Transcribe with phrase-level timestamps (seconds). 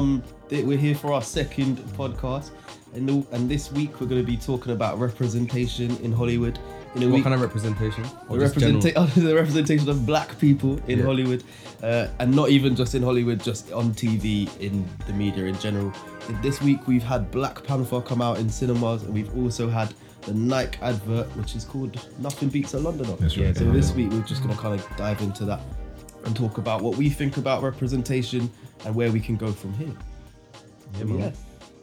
[0.00, 2.52] Um, we're here for our second podcast,
[2.94, 6.58] and the, and this week we're going to be talking about representation in Hollywood.
[6.94, 8.02] In a What week, kind of representation?
[8.02, 11.04] The, representa- the representation of black people in Yeah.
[11.04, 11.44] Hollywood,
[11.82, 15.92] uh, and not even just in Hollywood, just on TV, in the media in general.
[16.42, 20.32] This week we've had Black Panther come out in cinemas, and we've also had the
[20.32, 23.72] Nike advert, which is called "Nothing Beats a Londoner." That's right, So yeah.
[23.72, 25.60] this week we're just gonna kind of dive into that
[26.24, 28.50] and talk about what we think about representation
[28.84, 29.92] and where we can go from here.
[30.98, 31.18] Yeah, man.
[31.18, 31.30] yeah,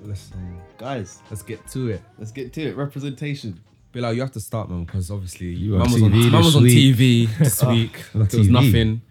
[0.04, 2.02] Let's, um, guys, let's get to it.
[2.20, 2.76] let's get to it.
[2.76, 3.60] Representation.
[3.94, 6.32] Bilal, you have to start, man, because obviously You were mum on was on, TV
[6.32, 6.96] mum was on week.
[6.96, 8.04] TV this week.
[8.14, 8.52] On There was TV.
[8.52, 9.02] nothing.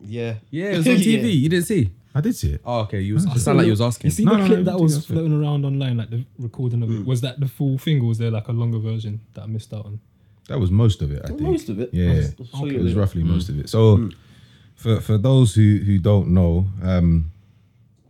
[0.00, 0.34] Yeah.
[0.50, 1.00] Yeah, it was on Yeah.
[1.00, 1.40] TV.
[1.40, 1.90] You didn't see?
[2.14, 2.60] I did see it.
[2.64, 3.00] Oh, okay.
[3.00, 4.08] You was, it sounded like you was asking.
[4.08, 5.08] You see No, the no, clip no, that do was that first.
[5.08, 7.04] floating around online, like the recording of it.
[7.04, 9.72] Was that the full thing, or was there like a longer version that I missed
[9.74, 10.00] out on?
[10.48, 11.22] That was most of it.
[11.24, 11.90] I think Most of it.
[11.92, 13.00] Yeah, I'll- I'll show you it was later.
[13.00, 13.68] roughly most of it.
[13.68, 14.10] So,
[14.76, 17.32] for for those who who don't know, um,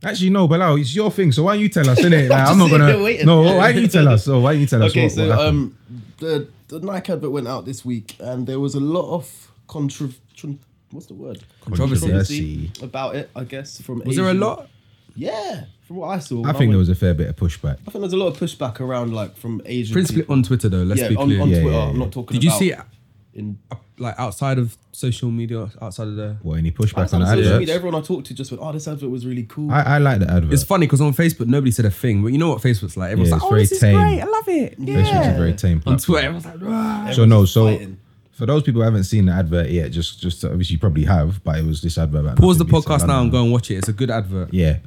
[0.04, 1.32] actually no, Bilal, it's your thing.
[1.32, 2.00] So why don't you tell us?
[2.00, 2.28] Innit?
[2.30, 2.96] Like, I'm not gonna.
[3.08, 3.24] here.
[3.24, 4.24] No, why don't you tell us?
[4.24, 4.90] So why don't you tell us?
[4.92, 5.76] Okay, what, so what um,
[6.18, 10.08] the the Nike advert went out this week, and there was a lot of contra.
[10.34, 10.58] tron-
[10.92, 11.42] What's the word?
[11.62, 12.00] Controversy.
[12.00, 12.70] Controversy.
[12.80, 13.28] about it.
[13.34, 14.68] I guess from Was there a lot?
[15.16, 16.36] Yeah, from what I saw.
[16.36, 17.78] I when think went- there was a fair bit of pushback.
[17.86, 19.92] I think there's a lot of pushback around like from Asian.
[19.94, 20.34] Principally people.
[20.36, 20.82] on Twitter, though.
[20.84, 21.40] Let's yeah, be on, clear.
[21.42, 21.76] on Yeah, Twitter.
[21.76, 22.34] yeah, I'm not talking.
[22.34, 22.78] Did you see it
[23.36, 23.58] in
[23.98, 26.36] like outside of social media, outside of the?
[26.42, 27.58] What any pushback outside on of the social adverts?
[27.60, 27.74] media?
[27.74, 30.20] Everyone I talked to just went, "Oh, this advert was really cool." I, I like
[30.20, 30.52] the advert.
[30.52, 33.12] It's funny because on Facebook nobody said a thing, but you know what Facebook's like.
[33.12, 34.20] Everyone's Yeah, like, it's "Oh, very this is great.
[34.20, 35.30] I love it." Facebook's Yeah.
[35.34, 35.76] a very tame.
[35.78, 35.98] On platform.
[35.98, 37.98] Twitter, everyone's like, "Rah." So no, so fighting.
[38.32, 41.42] for those people who haven't seen the advert yet, just just obviously you probably have,
[41.44, 42.20] but it was this advert.
[42.22, 43.74] About Pause the Nothing Beats podcast now and go and watch it.
[43.76, 44.52] It's a good advert.
[44.52, 44.80] Yeah, I,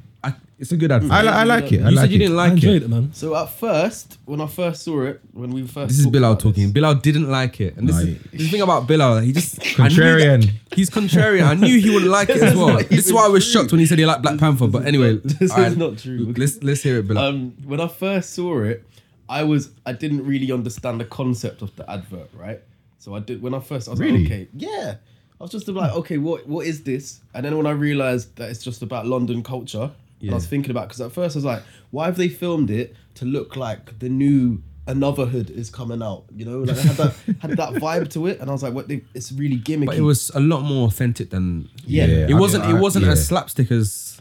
[0.60, 1.12] it's a good advert.
[1.12, 1.82] I, li- I like it.
[1.84, 2.20] I you like said you it.
[2.20, 2.84] didn't I like enjoyed it.
[2.84, 3.12] it, man.
[3.14, 6.32] So at first, when I first saw it, when we first This is talked Bilal
[6.32, 6.64] about talking.
[6.66, 9.20] this- Bilal didn't like it, and this No, is he- the thing about Bilal.
[9.22, 10.42] He just I knew Contrarian.
[10.46, 11.44] that- He's contrarian.
[11.48, 12.78] I knew he wouldn't like it as well.
[12.90, 13.62] This is why I was true.
[13.62, 14.68] shocked when he said he liked Black Panther.
[14.68, 16.34] But anyway, This alright, is not true.
[16.38, 17.24] Let's let's hear it, Bilal.
[17.26, 18.86] um, when I first saw it,
[19.30, 22.60] I was I didn't really understand the concept of the advert, right?
[23.00, 24.24] So I did when I first I was Really?
[24.24, 24.96] like, okay, yeah.
[25.40, 27.22] I was just like, okay, what what is this?
[27.34, 30.32] And then when I realized that it's just about London culture, and Yeah.
[30.34, 32.96] I was thinking about because at first I was like, why have they filmed it
[33.16, 36.24] to look like the new Anuvahood is coming out?
[36.36, 38.74] You know, like it had that had that vibe to it, and I was like,
[38.74, 38.88] what?
[38.88, 39.86] They, it's really gimmicky.
[39.88, 42.06] but it was a lot more authentic than Yeah.
[42.06, 42.64] It I- wasn't.
[42.66, 43.12] I- it wasn't yeah.
[43.12, 44.19] as slapstick as.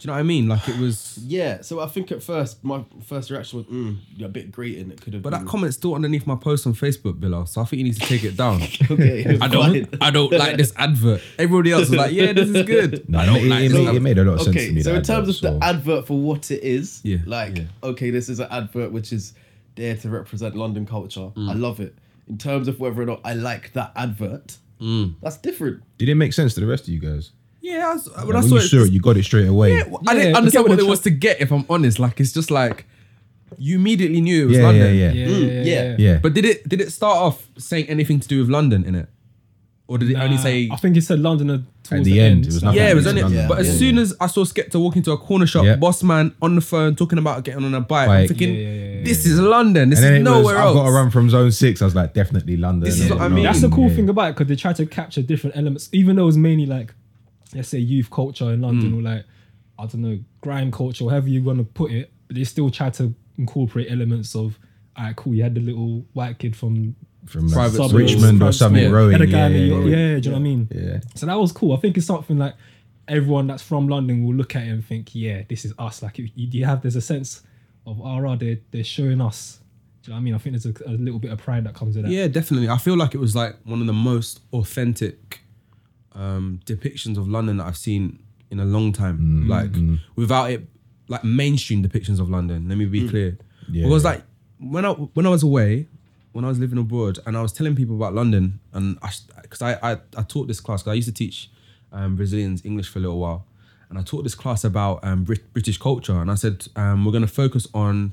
[0.00, 0.48] Do you know what I mean?
[0.48, 1.18] Like it was.
[1.26, 4.90] Yeah, so I think at first my first reaction was mm, yeah, a bit grating.
[4.90, 5.22] It could have.
[5.22, 7.44] But been, that comment's still underneath my post on Facebook, Bilal.
[7.46, 8.62] So I think you need to take it down.
[8.90, 9.86] okay, I don't.
[10.02, 11.20] I don't like this advert.
[11.38, 13.94] Everybody else was like, "Yeah, this is good." No, I don't it, like it, made,
[13.96, 14.82] it made a lot of sense to Okay, me.
[14.82, 17.64] so in terms advert, of the advert for what it is, Yeah, like yeah.
[17.82, 19.34] okay, this is an advert which is
[19.76, 21.30] there to represent London culture.
[21.36, 21.50] Mm.
[21.50, 21.94] I love it.
[22.28, 25.16] In terms of whether or not I like that advert, Mm.
[25.20, 25.82] that's different.
[25.98, 27.32] did it make sense to the rest of you guys?
[27.62, 29.46] Yeah, I was, when When, I saw you it, saw it, you got it straight
[29.48, 29.76] away.
[29.76, 31.40] Yeah, well, I Yeah, didn't you understand what what there was to get.
[31.40, 32.86] If I'm honest, like it's just like
[33.58, 34.94] you immediately knew it was yeah, London.
[34.96, 35.82] yeah, yeah, Yeah, yeah, yeah, yeah.
[35.82, 35.96] yeah.
[35.98, 36.18] yeah.
[36.22, 39.08] But did it did it start off saying anything to do with London in it,
[39.88, 40.68] or did it only Nah, say?
[40.72, 43.22] I think it said Londoner towards the end, it was nothing Yeah, it was only.
[43.22, 43.48] London.
[43.48, 43.72] But as Yeah.
[43.74, 45.76] soon as I saw Skepta walk into a corner shop, Yeah.
[45.76, 48.28] boss man on the phone talking about getting on a bike, I'm Bike.
[48.28, 49.90] thinking, Yeah, yeah, yeah, this is London.
[49.90, 50.68] This and then is it nowhere was, else.
[50.70, 51.82] I've got to run from zone six.
[51.82, 52.88] I was like, definitely London.
[52.88, 53.44] This is yeah, what I no, mean.
[53.44, 53.96] That's the cool yeah.
[53.96, 56.66] thing about it because they try to capture different elements, even though it was mainly
[56.66, 56.94] like,
[57.54, 58.98] let's say, youth culture in London mm.
[58.98, 59.24] or like,
[59.78, 62.12] I don't know, grime culture, however you want to put it.
[62.26, 64.58] But they still try to incorporate elements of,
[64.96, 65.34] all right, cool.
[65.34, 66.94] You had the little white kid from
[67.26, 69.14] from like, Private suburbs, Richmond or something school, rowing.
[69.14, 70.68] and a Yeah, guy yeah, that yeah, you- yeah, do you know what I mean?
[70.74, 71.00] yeah.
[71.14, 71.72] So that was cool.
[71.74, 72.54] I think it's something like
[73.08, 76.02] everyone that's from London will look at it and think, yeah, this is us.
[76.02, 77.42] Like you, you have, there's a sense
[77.86, 79.58] of, right, they're, they're showing us.
[80.02, 80.34] Do you know what I mean?
[80.34, 82.10] I think there's a, a little bit of pride that comes with that.
[82.10, 82.68] Yeah, definitely.
[82.68, 85.39] I feel like it was like one of the most authentic
[86.12, 89.48] um, depictions of London that I've seen in a long time.
[89.48, 89.70] Like
[90.16, 90.66] without it,
[91.08, 92.68] like mainstream depictions of London.
[92.68, 93.38] Let me be clear.
[93.70, 93.84] Yeah.
[93.84, 94.22] Because like
[94.58, 95.86] when I when I was away,
[96.32, 99.10] when I was living abroad, and I was telling people about London, and I
[99.42, 101.50] because I, I I taught this class because I used to teach
[101.92, 103.46] um, Brazilians English for a little while,
[103.88, 107.12] and I taught this class about um, Brit- British culture, and I said um, we're
[107.12, 108.12] going to focus on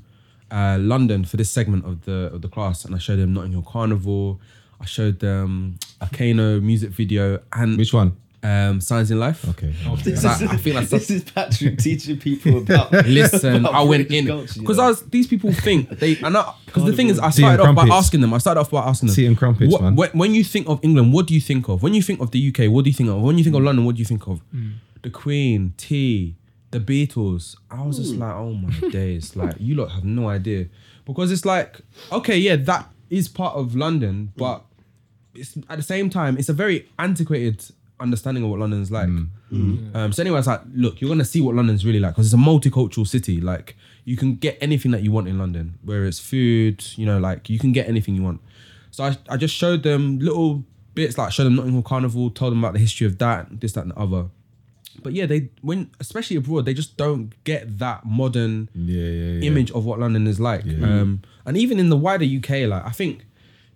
[0.50, 3.52] uh, London for this segment of the of the class, and I showed them Notting
[3.52, 4.40] Hill Carnival,
[4.80, 8.16] I showed them a Kano music video, and Which one?
[8.42, 9.48] um, Signs in Life.
[9.48, 9.74] Okay.
[10.04, 12.92] This, I- is, I feel like this is Patrick teaching people about.
[13.06, 14.84] Listen, about I went British in culture, you because know?
[14.84, 15.02] I was.
[15.06, 16.36] These people think they and
[16.66, 17.96] because the thing is, I Tea and started off by crumpets.
[18.06, 18.32] asking them.
[18.34, 19.16] I started off by asking them.
[19.16, 19.96] Tea and crumpets, what, man.
[19.96, 21.82] When, when you think of England, what do you think of?
[21.82, 23.20] When you think of the UK, what do you think of?
[23.20, 24.40] When you think of London, what do you think of?
[25.02, 26.36] The Queen, tea,
[26.70, 27.56] the Beatles.
[27.70, 30.66] I was just like, oh my days, like you lot have no idea
[31.06, 31.80] because it's like,
[32.12, 34.64] okay, yeah, that is part of London, but
[35.38, 37.64] it's at the same time, it's a very antiquated
[38.00, 39.08] understanding of what London's like.
[39.94, 42.34] Um, so anyway, it's like, look, you're gonna see what London's really like because it's
[42.34, 43.40] a multicultural city.
[43.40, 47.18] Like you can get anything that you want in London, where it's food, you know,
[47.18, 48.40] like you can get anything you want.
[48.90, 50.64] So I, I just showed them little
[50.94, 53.72] bits, like showed them Notting Hill Carnival, told them about the history of that, this,
[53.72, 54.26] that, and the other.
[55.02, 59.42] But yeah, they when especially abroad, they just don't get that modern Yeah, yeah, yeah.
[59.48, 60.64] image of what London is like.
[60.64, 63.24] Um, and even in the wider UK, like I think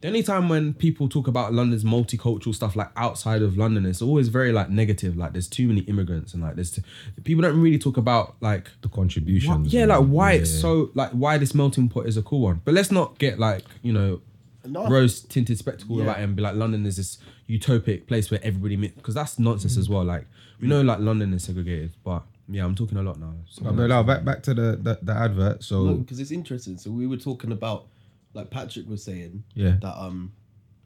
[0.02, 4.02] the only time when people talk about London's multicultural stuff, like outside of London, it's
[4.02, 5.16] always very like negative.
[5.16, 6.82] Like there's too many immigrants and like there's t-
[7.22, 9.72] people don't really talk about like the why- contributions.
[9.72, 12.60] yeah, like why yeah, it's so like why this melting pot is a cool one.
[12.64, 14.20] But let's not get like you know
[14.66, 14.88] No.
[14.88, 16.02] rose tinted spectacle Yeah.
[16.02, 17.18] about it and be like London is this
[17.48, 19.92] utopic place where everybody because that's nonsense as mm.
[19.92, 20.04] well.
[20.04, 20.26] Like
[20.60, 23.34] we know like London is segregated, but yeah, I'm talking a lot now.
[23.48, 25.62] So- But Bilal, back back to the the, the advert.
[25.62, 26.76] So because it's interesting.
[26.76, 27.86] So we were talking about,
[28.34, 29.76] like Patrick was saying, Yeah.
[29.82, 30.32] that um,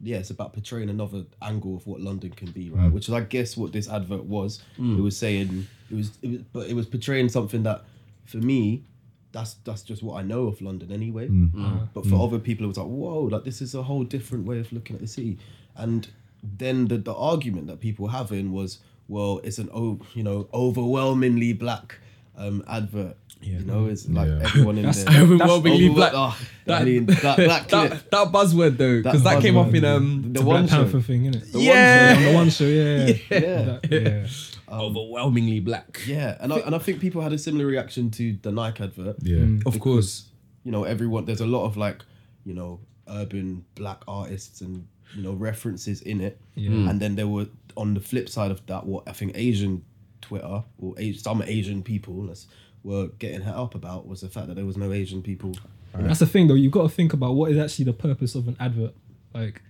[0.01, 2.77] yeah, it's about portraying another angle of what London can be, Mm.
[2.77, 2.91] right?
[2.91, 4.61] Which is, I guess, what this advert was.
[4.77, 7.83] It was saying it was, it was, but it was portraying something that,
[8.25, 8.83] for me,
[9.31, 11.27] that's that's just what I know of London anyway.
[11.27, 11.89] Mm.
[11.93, 14.59] But for other people, it was like, whoa, like this is a whole different way
[14.59, 15.37] of looking at the city.
[15.75, 16.07] And
[16.43, 20.47] then the the argument that people were having was, well, it's an o- you know
[20.53, 21.99] overwhelmingly black
[22.37, 23.17] um advert.
[23.41, 24.39] You know, it's like Yeah.
[24.43, 25.21] everyone in That's- there.
[25.23, 26.11] Overwhelmingly Overwhel- black.
[26.15, 29.85] oh, That- I that black that, that buzzword though, because that, That came up in
[29.85, 30.83] um The The one Black show.
[30.83, 31.51] Panther thing, innit?
[31.51, 32.13] The Yeah.
[32.17, 33.13] On the one show, yeah.
[33.31, 33.61] Yeah.
[33.81, 34.27] That- yeah.
[34.69, 36.01] overwhelmingly black.
[36.05, 39.17] Yeah, and I, and I think people had a similar reaction to the Nike advert.
[39.21, 40.25] yeah, Of course.
[40.63, 42.03] You know, everyone there's a lot of like,
[42.45, 42.79] you know,
[43.09, 44.85] urban black artists and
[45.15, 46.39] you know references in it.
[46.55, 46.69] Yeah.
[46.71, 46.87] Hmm.
[46.89, 47.47] And then there were
[47.77, 49.83] on the flip side of that, what I think Asian
[50.21, 52.47] Twitter or some Asian people let's,
[52.87, 55.53] were getting hit up about was the fact that there was no Asian people.
[55.93, 56.53] That's the thing, though.
[56.53, 58.93] You've got to think about what is actually the purpose of an advert.
[59.33, 59.61] Like,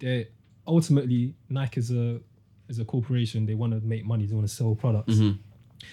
[0.00, 0.28] they
[0.66, 2.20] ultimately Nike is a
[2.68, 3.46] is a corporation.
[3.46, 4.26] They want to make money.
[4.26, 5.14] They want to sell products.
[5.14, 5.38] Mm-hmm.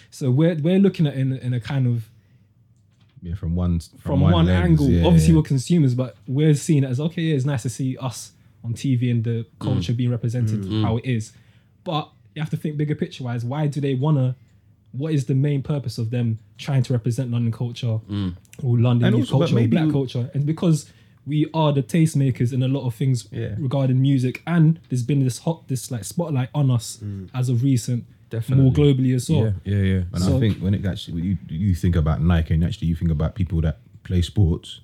[0.09, 2.09] So we're we're looking at in in a kind of
[3.21, 3.35] yeah.
[3.35, 4.89] From one from, one, lens, angle.
[4.89, 5.37] yeah, Obviously, yeah.
[5.37, 7.21] we're consumers, but we're seeing it as okay.
[7.21, 8.33] Yeah, it's nice to see us
[8.65, 9.47] on TV and the mm.
[9.59, 10.83] culture being represented mm.
[10.83, 10.99] how mm.
[10.99, 11.31] it is.
[11.85, 13.45] But you have to think bigger picture wise.
[13.45, 14.35] Why do they wanna?
[14.93, 18.35] What is the main purpose of them trying to represent London culture mm.
[18.63, 20.29] or London And also, but culture or black culture?
[20.33, 20.89] And because
[21.25, 23.55] we are the tastemakers in a lot of things Yeah.
[23.57, 27.29] regarding music, and there's been this hot this like spotlight on us mm.
[27.33, 28.63] as of recent, Definitely.
[28.63, 29.53] more globally as well.
[29.65, 30.03] yeah, yeah.
[30.13, 31.37] And So- I think when it actually when you
[31.67, 34.81] you think about Nike and actually you think about people that play sports,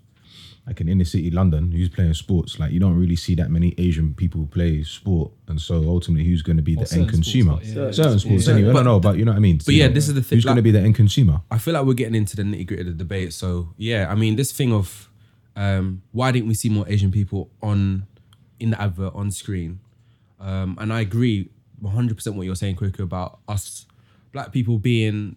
[0.69, 3.73] like in inner city London, who's playing sports, like you don't really see that many
[3.79, 7.53] Asian people play sport, and so ultimately, who's going to be Or the end consumer?
[7.53, 7.91] sports, like, yeah.
[7.91, 8.53] Certain sports, Yeah.
[8.53, 8.69] anyway.
[8.69, 9.59] I But- don't know, but you know what I mean.
[9.65, 11.41] but yeah, this is the thing, Who's going to be the end consumer?
[11.49, 13.33] I feel like we're getting into the nitty gritty of the debate.
[13.33, 15.09] So yeah, I mean, this thing of
[15.55, 18.05] um, why didn't we see more Asian people on
[18.59, 19.79] in the advert on screen?
[20.39, 21.49] Um, and I agree
[21.79, 23.87] 100 percent what you're saying, Kweku, about us
[24.31, 25.35] black people being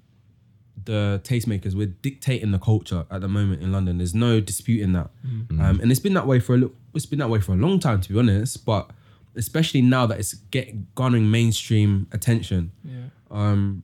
[0.85, 1.75] the tastemakers.
[1.75, 3.99] We're dictating the culture at the moment in London.
[3.99, 5.11] There's no disputing that,
[5.51, 6.75] um, and it's been that way for a little.
[6.95, 8.65] It's been that way for a long time, to be honest.
[8.65, 8.91] But
[9.37, 12.73] especially now that it's getting garnering mainstream attention.
[12.85, 13.07] Yeah.
[13.31, 13.83] Um,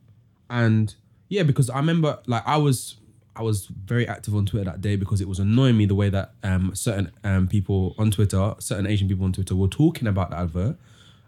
[0.49, 0.93] and
[1.27, 2.97] yeah, because I remember like I was
[3.35, 6.09] I was very active on Twitter that day because it was annoying me the way
[6.09, 10.31] that um certain um people on Twitter, certain Asian people on Twitter were talking about
[10.31, 10.77] the advert.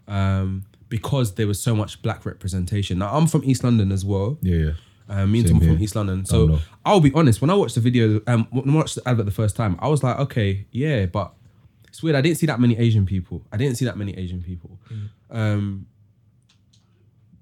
[0.08, 2.98] Um, because there was so much black representation.
[2.98, 4.36] Now I'm from East London as well.
[4.42, 4.72] Yeah, yeah.
[5.08, 5.82] Um, me and Same Tom are from.
[5.82, 6.20] East London.
[6.30, 6.58] Oh, So.
[6.84, 9.32] I'll be honest, when I watched the video, um, when I watched the advert the
[9.32, 11.32] first time, I was like, okay, yeah, but
[11.88, 12.16] it's weird.
[12.16, 13.42] I didn't see that many Asian people.
[13.52, 14.78] I didn't see that many Asian people.
[15.30, 15.86] Um,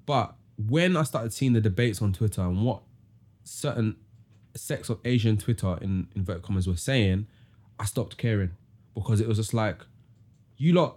[0.07, 0.35] but
[0.69, 2.83] when I started seeing the debates on Twitter and what
[3.45, 3.97] certain
[4.55, 7.26] sects of Asian Twitter in inverted commas were saying,
[7.79, 8.50] I stopped caring
[8.95, 9.79] because it was just like,
[10.57, 10.97] you lot,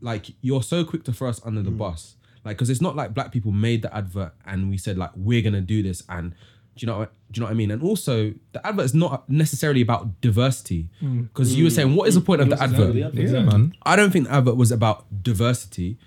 [0.00, 2.14] like you're so quick to throw us under the bus,
[2.44, 5.42] like because it's not like black people made the advert and we said like we're
[5.42, 6.34] gonna do this and.
[6.76, 6.98] Do you know?
[7.00, 7.72] What, do you know what I mean?
[7.72, 11.26] And also, the advert is not necessarily about diversity, mm.
[11.26, 12.62] because you were saying, what is the point of the mm.
[12.62, 12.94] advert?
[12.94, 13.24] Exactly.
[13.24, 13.74] Yeah, man.
[13.82, 15.98] I don't think the advert was about diversity.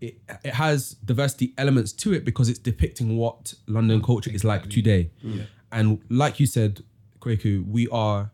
[0.00, 4.70] It, it has diversity elements to it because it's depicting what London culture is like
[4.70, 5.10] today.
[5.70, 6.82] And like you said,
[7.20, 8.30] Kweku, we are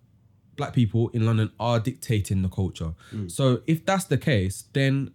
[0.55, 2.95] black people in London are dictating the culture.
[3.13, 3.29] Mm.
[3.29, 5.11] So if that's the case, then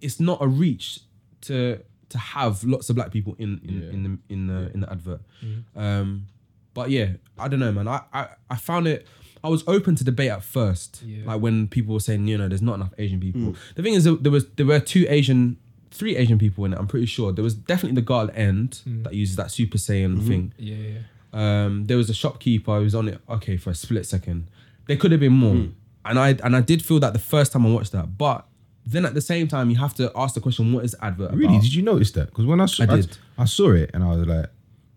[0.00, 1.00] it's not a reach
[1.46, 4.90] to to have lots of black people in in, in the in the in the
[4.90, 5.20] advert.
[5.44, 5.78] Mm-hmm.
[5.78, 6.26] Um,
[6.72, 7.88] but yeah, I don't know, man.
[7.88, 9.06] I, I I found it.
[9.42, 11.26] I was open to debate at first, Yeah.
[11.26, 13.40] like when people were saying, you know, there's not enough Asian people.
[13.42, 13.56] Mm.
[13.74, 15.58] The thing is, there was there were two Asian,
[15.90, 16.78] three Asian people in it.
[16.78, 19.04] I'm pretty sure there was definitely the guy at the end mm.
[19.04, 20.28] that uses that Super Saiyan mm-hmm.
[20.28, 20.54] thing.
[20.56, 20.98] Yeah, yeah.
[21.34, 23.20] Um, there was a shopkeeper who was on it.
[23.28, 24.46] Okay, for a split second,
[24.86, 25.72] there could have been more, mm.
[26.06, 28.46] and I and I did feel that the first time I watched that, but
[28.86, 31.32] then at the same time, you have to ask the question: What is the advert
[31.32, 31.58] Really?
[31.58, 32.26] Did you notice that?
[32.30, 33.18] Because when I saw, I I, did.
[33.38, 34.46] I, saw it and I was like,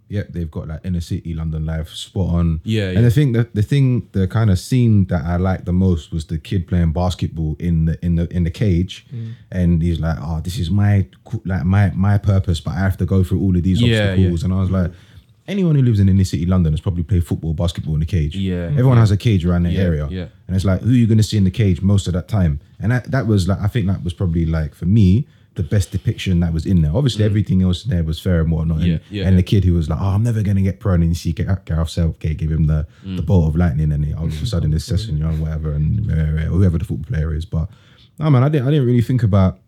[0.09, 3.01] "Yep, they've got like inner city London life spot on." Yeah, And yeah.
[3.01, 6.25] the thing that the thing, the kind of scene that I liked the most was
[6.25, 9.33] the kid playing basketball in the in the in the cage, Mm.
[9.51, 12.97] and he's like, "Oh, this is my co- like my my purpose, but I have
[12.97, 14.45] to go through all of these Yeah, obstacles." yeah.
[14.45, 14.91] And I was like.
[15.47, 18.35] Anyone who lives in inner city London has probably played football, basketball in the cage.
[18.35, 18.65] Yeah.
[18.71, 20.07] everyone has a cage around their Yeah, area.
[20.09, 20.27] yeah.
[20.47, 22.27] And it's like, who are you going to see in the cage most of that
[22.27, 22.59] time?
[22.79, 25.25] And that, that was like, I think that was probably like, for me,
[25.55, 26.91] the best depiction that was in there.
[26.95, 28.81] Obviously, everything else in there was fair and whatnot.
[28.81, 28.89] And, Mm.
[28.91, 29.37] Yeah, yeah, and yeah.
[29.37, 30.93] the kid who was like, oh, I'm never going to get pro.
[30.95, 33.15] And you see Gar- Gareth Southgate give him the, Mm.
[33.15, 35.71] the bolt of lightning and he, all of a sudden this session, you know, whatever,
[35.71, 37.45] and whoever the football player is.
[37.45, 37.69] But
[38.19, 39.59] no, man, I didn't, I didn't really think about,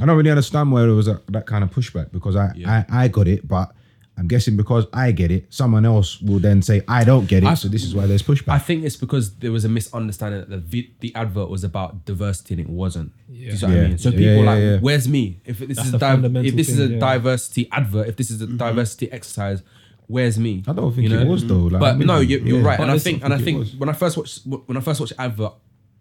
[0.00, 2.84] I don't really understand where there was a, that kind of pushback because I, Yeah.
[2.88, 3.74] I, I got it, but
[4.20, 7.46] I'm guessing because I get it, someone else will then say, I don't get it.
[7.46, 8.52] I- so this is why there's pushback.
[8.52, 12.04] I think it's because there was a misunderstanding that the vi- the advert was about
[12.04, 13.12] diversity and it wasn't.
[13.28, 13.80] Do you see what Yeah.
[13.82, 13.98] I mean?
[13.98, 14.78] So Yeah, people yeah, like, yeah.
[14.80, 15.40] where's me?
[15.46, 16.98] If this That's is the di- if this is a yeah.
[16.98, 19.62] diversity advert, if this is a diversity exercise,
[20.06, 20.64] where's me?
[20.68, 21.30] I don't think You it know?
[21.30, 21.54] was though.
[21.72, 22.66] Like, but I mean, no, you're, you're yeah.
[22.68, 24.40] right, But and I listen, think and I I think think when I first watched
[24.44, 25.52] when I first watched the advert,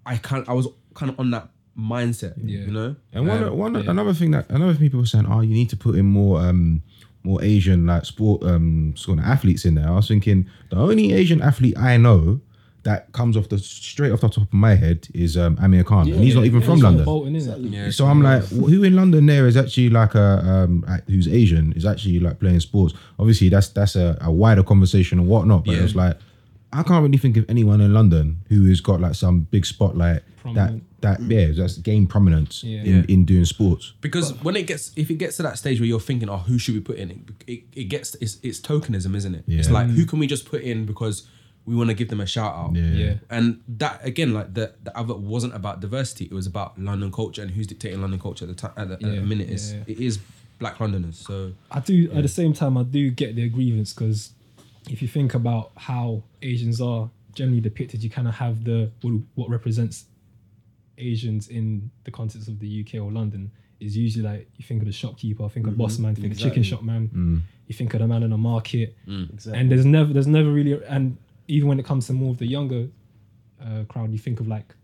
[0.06, 2.34] I kind I was kind of on that mindset.
[2.44, 2.66] Yeah.
[2.66, 5.40] You know, And one, Um, one another thing that another thing people were saying, oh,
[5.42, 6.82] you need to put in more um
[7.24, 9.88] more Asian like sport um sort of athletes in there.
[9.88, 12.40] I was thinking the only Asian athlete I know
[12.84, 16.10] that comes off the straight off the top of my head is um Amir Khan,
[16.10, 17.04] and he's not even from London.
[17.04, 17.90] Bolton, isn't yeah.
[17.92, 21.74] So I'm like, wh- who in London there is actually like a um who's Asian
[21.74, 22.94] is actually like playing sports.
[23.20, 25.66] Obviously, that's that's a, a wider conversation and whatnot.
[25.66, 25.84] But Yeah.
[25.84, 26.18] it's like
[26.72, 30.22] I can't really think of anyone in London who has got like some big spotlight
[30.42, 30.82] Prominent.
[30.84, 31.32] that that mm.
[31.32, 32.82] yeah that's gained prominence Yeah.
[32.82, 33.06] in Yeah.
[33.08, 33.94] in doing sports.
[34.02, 36.58] Because when it gets, if it gets to that stage where you're thinking, oh, who
[36.58, 37.12] should we put in?
[37.12, 39.44] It, it, it gets, it's, it's tokenism, isn't it?
[39.48, 39.74] It's Yeah.
[39.74, 40.10] like, who mm.
[40.10, 41.28] can we just put in because
[41.66, 42.76] we want to give them a shout out?
[42.76, 42.92] Yeah.
[42.92, 43.14] Yeah.
[43.30, 47.42] And that again, like the the advert wasn't about diversity; it was about London culture
[47.42, 48.72] and who's dictating London culture at the time.
[48.76, 49.84] At the, at the Yeah, minute, is yeah.
[49.88, 50.20] it is
[50.58, 51.18] Black Londoners.
[51.20, 54.32] So I do at the same time I do get their grievance because
[54.90, 59.14] if you think about how Asians are generally depicted, you kind of have the what,
[59.36, 60.06] what represents
[61.00, 64.88] Asians in the context of the UK or London is usually like you think of
[64.88, 66.04] the shopkeeper, I think of boss mm-hmm.
[66.04, 66.64] man, think of chicken Exactly.
[66.64, 67.42] shop man, mm.
[67.68, 69.60] you think of the man in the market, Exactly.
[69.60, 72.46] and there's never there's never really and even when it comes to more of the
[72.46, 72.88] younger
[73.62, 74.76] uh, crowd, you think of like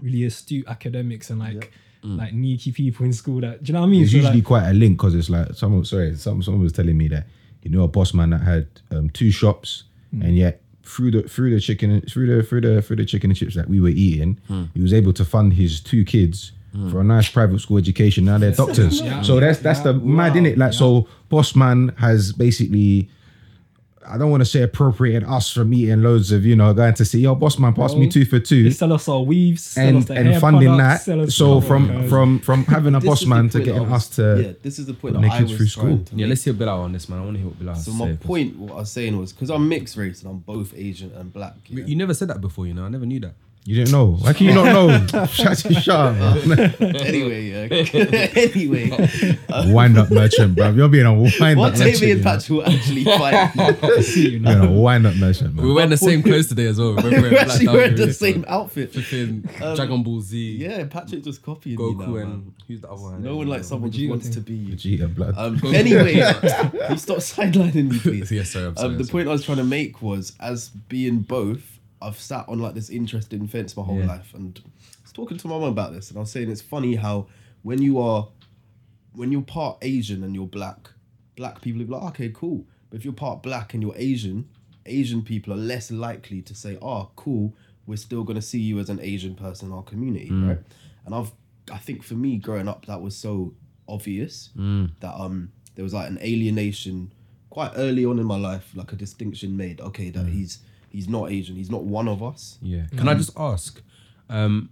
[0.00, 1.72] really astute academics and like
[2.04, 2.18] mm.
[2.18, 4.02] like neaky people in school that do you know what I mean?
[4.02, 5.84] It's So, usually like, quite a link because it's like someone.
[5.84, 7.26] Sorry, some someone was telling me that
[7.62, 11.50] you know a boss man that had um, two shops and yet through the through
[11.50, 14.38] the chicken through the through the through the chicken and chips that we were eating,
[14.48, 14.64] hmm.
[14.74, 16.52] he was able to fund his two kids.
[16.72, 16.90] Hmm.
[16.90, 19.00] For a nice private school education, now they're doctors.
[19.00, 19.22] Yeah.
[19.22, 20.58] So that's that's the mad in it.
[20.58, 23.08] Like so, boss man has basically
[24.06, 27.04] I don't want to say appropriated us from eating loads of, you know, going to
[27.04, 29.88] see, yo, boss man, pass me two for two They sell us our weaves, sell
[29.88, 31.28] and the and funding products, sell that.
[31.28, 33.92] us So the- from Oh, from from having a boss man to getting I was-
[33.92, 35.84] us to yeah, this is the point put that I kids was through school.
[35.84, 36.28] trying to yeah, make.
[36.30, 37.18] let's hear Bilal on this, man.
[37.20, 38.16] I want to hear what Bilal has So my say.
[38.16, 41.32] point, what I was saying was because I'm mixed race and I'm both Asian and
[41.32, 41.54] black.
[41.68, 41.84] yeah.
[41.84, 42.84] You never said that before, you know.
[42.84, 43.34] I never knew that.
[43.66, 44.12] You didn't know.
[44.16, 45.26] Why can you not know?
[45.26, 46.46] Shut shut up.
[46.46, 46.74] man.
[46.82, 47.66] anyway, yeah.
[48.36, 48.90] anyway,
[49.72, 50.68] wind up merchant, bro.
[50.72, 52.00] You're being a wind one up merchant.
[52.02, 52.30] me you and know.
[52.30, 54.02] Patch will actually fight.
[54.02, 54.60] See, you You're know.
[54.66, 55.66] being a wind up merchant, We man.
[55.68, 56.94] were wearing the same clothes today as well.
[56.96, 58.92] We're, wearing We're actually wearing Diamond, the same so outfit.
[58.92, 62.22] Flipping Um, Dragon Ball Z, Yeah, Patrick just copying me now, Goku, man.
[62.22, 63.22] and who's the other one?
[63.22, 64.74] No one like someone just wants to be you.
[64.76, 65.34] Vegeta blood.
[65.38, 68.30] Um, anyway, you stop sidelining me, please.
[68.30, 68.86] Yes, sorry, I'm sorry.
[68.88, 69.12] Um, I'm the sorry.
[69.24, 71.62] point I was trying to make was, as being both,
[72.04, 74.06] I've sat on like this interesting fence my whole Yeah.
[74.06, 76.62] life, and I was talking to my mum about this, and I was saying it's
[76.62, 77.26] funny how
[77.62, 78.28] when you are,
[79.12, 80.90] when you're part Asian and you're black,
[81.36, 84.48] black people will be like, okay, cool, but if you're part black and you're Asian,
[84.86, 87.54] Asian people are less likely to say, oh, cool,
[87.86, 90.48] we're still gonna see you as an Asian person in our community, mm.
[90.48, 90.58] right?
[91.06, 91.32] And I've,
[91.72, 93.54] I think for me growing up, that was so
[93.88, 94.90] obvious mm.
[95.00, 97.12] that um there was like an alienation
[97.50, 99.80] quite early on in my life, like a distinction made.
[99.80, 100.32] Okay, that mm.
[100.32, 100.58] he's
[100.94, 102.58] he's not Asian, he's not one of us.
[102.62, 102.84] Yeah.
[102.96, 103.82] Can I just ask,
[104.28, 104.70] um,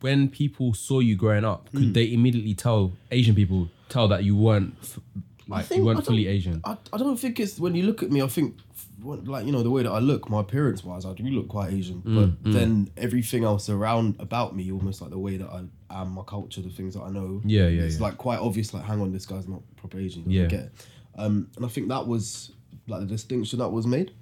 [0.00, 1.78] when people saw you growing up, Hmm.
[1.78, 5.00] could they immediately tell Asian people tell that you weren't f-
[5.48, 6.60] like think- you I weren't don't- fully Asian?
[6.64, 8.22] I, I don't think it's when you look at me.
[8.22, 8.56] I think
[9.02, 11.48] what- like you know the way that I look, my appearance wise, I do look
[11.48, 12.02] quite Asian.
[12.02, 15.62] Mm, but then everything else around about me, almost like the way that I
[16.02, 17.40] am, my culture, the things that I know.
[17.44, 18.02] Yeah, yeah, It's yeah.
[18.02, 18.72] like quite obvious.
[18.74, 20.24] Like, hang on, this guy's not proper Asian.
[20.30, 20.42] Yeah.
[20.42, 20.48] Yeah.
[20.48, 20.72] Get it.
[21.16, 22.50] Um, and I think that was
[22.88, 24.12] like the distinction that was made.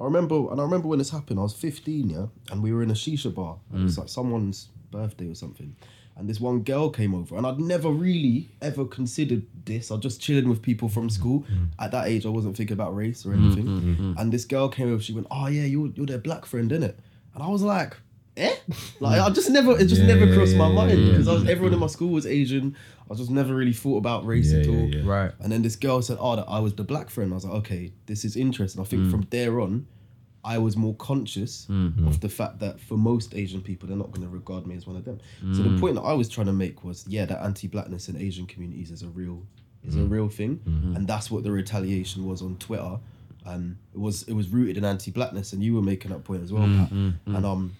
[0.00, 1.38] I remember, and I remember when this happened.
[1.38, 3.58] I was 15, yeah, and we were in a shisha bar.
[3.72, 3.88] And Mm.
[3.88, 5.74] It's like someone's birthday or something.
[6.16, 9.90] And this one girl came over, and I'd never really ever considered this.
[9.90, 11.40] I was just chilling with people from school.
[11.40, 11.46] Mm.
[11.56, 11.68] Mm.
[11.78, 14.14] At that age, I wasn't thinking about race or mm, anything.
[14.18, 15.02] And this girl came over.
[15.02, 16.94] She went, "Oh yeah, you're you're their black friend, innit?"
[17.34, 17.96] And I was like,
[18.36, 18.54] eh?
[19.00, 21.32] Like I just never, it just Yeah, never yeah, crossed my yeah, mind because I
[21.32, 21.38] yeah.
[21.40, 22.76] was everyone in my school was Asian.
[23.10, 24.86] I just never really thought about race Yeah, at yeah, all.
[24.88, 25.02] yeah.
[25.04, 25.32] Right.
[25.40, 27.54] And then this girl said, "Oh, that I was the black friend." I was like,
[27.54, 28.88] "Okay, this is interesting." I Mm.
[28.88, 29.86] think from there on,
[30.44, 32.06] I was more conscious Mm-hmm.
[32.08, 34.86] of the fact that for most Asian people, they're not going to regard me as
[34.86, 35.18] one of them.
[35.52, 35.74] So Mm.
[35.74, 38.90] the point that I was trying to make was, yeah, that anti-blackness in Asian communities
[38.90, 39.42] is a real
[39.84, 40.02] is Mm.
[40.02, 40.96] a real thing, Mm-hmm.
[40.96, 42.98] and that's what the retaliation was on Twitter.
[43.44, 46.52] And it was it was rooted in anti-blackness, and you were making that point as
[46.52, 46.90] well, Pat.
[46.92, 47.72] And um,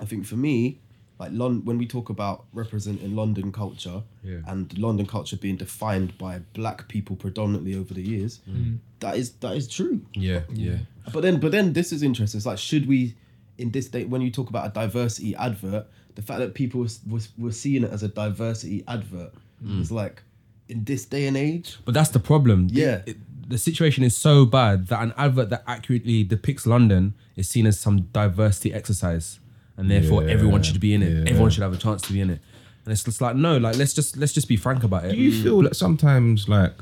[0.00, 0.78] I think for me,
[1.18, 4.38] like Lon- when we talk about representing London culture Yeah.
[4.46, 8.78] and London culture being defined by black people predominantly over the years, mm.
[9.00, 10.00] that is that is true.
[10.14, 10.78] Yeah, yeah.
[11.12, 12.38] But then, but then this is interesting.
[12.38, 13.14] It's like, should we,
[13.56, 17.00] in this day, when you talk about a diversity advert, the fact that people was,
[17.08, 19.32] was were seeing it as a diversity advert
[19.64, 19.80] mm.
[19.80, 20.22] is like,
[20.68, 22.68] in this day and age, But that's the problem.
[22.70, 23.02] Yeah.
[23.06, 23.16] It-
[23.48, 27.80] the situation is so bad that an advert that accurately depicts London is seen as
[27.80, 29.40] some diversity exercise,
[29.78, 31.10] and therefore Yeah, everyone should be in it.
[31.24, 31.30] yeah.
[31.30, 32.40] Everyone should have a chance to be in it.
[32.84, 35.12] And it's just like no, like let's just let's just be frank about it.
[35.12, 36.74] Do you feel that sometimes, like,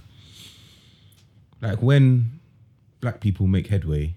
[1.62, 2.41] like when
[3.00, 4.15] black people make headway,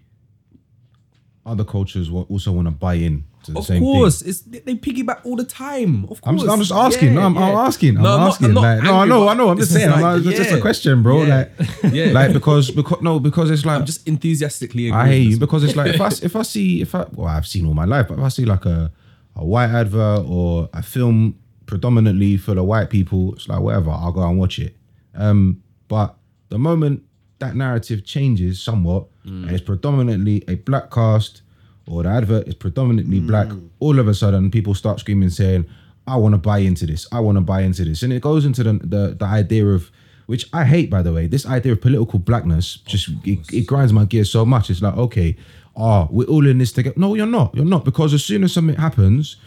[1.45, 4.29] other cultures wa- also want to buy in Of course, thing?
[4.29, 6.05] it's they they piggyback all the time.
[6.05, 7.07] Of I'm course, just, I'm just asking.
[7.09, 7.61] Yeah, no, I'm, I'm yeah.
[7.61, 7.97] asking.
[7.97, 8.53] I'm No, not- asking.
[8.53, 9.49] not like, no, I know, I know.
[9.49, 9.89] I'm just saying.
[9.91, 11.23] I'm like, like, it's just a question, bro.
[11.23, 11.47] Yeah.
[11.57, 12.11] Like, Yeah.
[12.11, 14.91] like because because no, because it's like I'm just enthusiastically.
[14.91, 17.47] I hear you because it's like if I if I see if I well I've
[17.47, 18.91] seen all my life, but if I see like a
[19.35, 24.11] a white advert or a film predominantly for the white people, it's like whatever, I'll
[24.11, 24.75] go and watch it.
[25.15, 26.15] Um, but
[26.49, 27.03] the moment
[27.39, 31.43] that narrative changes somewhat and it's predominantly a black cast
[31.89, 33.47] or the advert is predominantly black,
[33.79, 35.65] all of a sudden people start screaming saying,
[36.07, 37.07] I want to buy into this.
[37.11, 38.03] I want to buy into this.
[38.03, 39.91] And it goes into the, the the idea of
[40.25, 43.91] which I hate by the way, this idea of political blackness just it, it grinds
[43.91, 44.69] my gears so much.
[44.69, 45.35] It's like, okay,
[45.75, 46.99] ah, we're all in this together.
[46.99, 47.55] No, you're not.
[47.55, 49.37] You're not because as soon as something happens,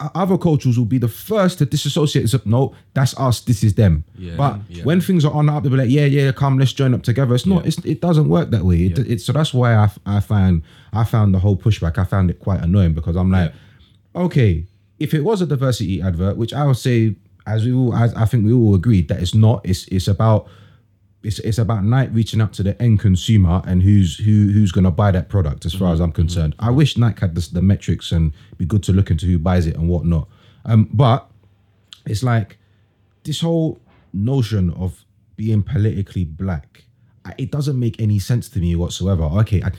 [0.00, 2.24] Uh, other cultures will be the first to disassociate.
[2.24, 3.40] It's, no, that's us.
[3.40, 4.04] This is them.
[4.16, 4.84] Yeah, but yeah.
[4.84, 7.34] when things are on up, they'll be like, yeah, yeah, come, let's join up together.
[7.34, 7.66] It's not.
[7.66, 8.86] It's, it doesn't work that way.
[8.86, 11.98] It, it's so that's why I find I found the whole pushback.
[11.98, 13.52] I found it quite annoying because I'm like,
[14.14, 14.66] okay,
[14.98, 18.24] if it was a diversity advert, which I would say, as we all, as I
[18.24, 19.60] think we all agreed that it's not.
[19.64, 20.48] It's it's about
[21.22, 24.90] it's it's about Nike reaching out to the end consumer and who's who who's gonna
[24.90, 25.66] buy that product.
[25.66, 28.82] As far as I'm concerned, I wish Nike had this, the metrics and be good
[28.84, 30.28] to look into who buys it and whatnot.
[30.64, 31.28] Um, but
[32.06, 32.58] it's like
[33.24, 33.80] this whole
[34.12, 35.04] notion of
[35.36, 36.84] being politically black.
[37.36, 39.24] It doesn't make any sense to me whatsoever.
[39.24, 39.72] Okay, I,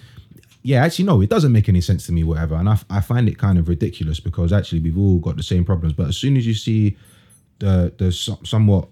[0.62, 2.56] yeah, actually, no, it doesn't make any sense to me, whatever.
[2.56, 5.66] And I, I find it kind of ridiculous because actually we've all got the same
[5.66, 5.94] problems.
[5.94, 6.98] But as soon as you see
[7.60, 8.90] the the somewhat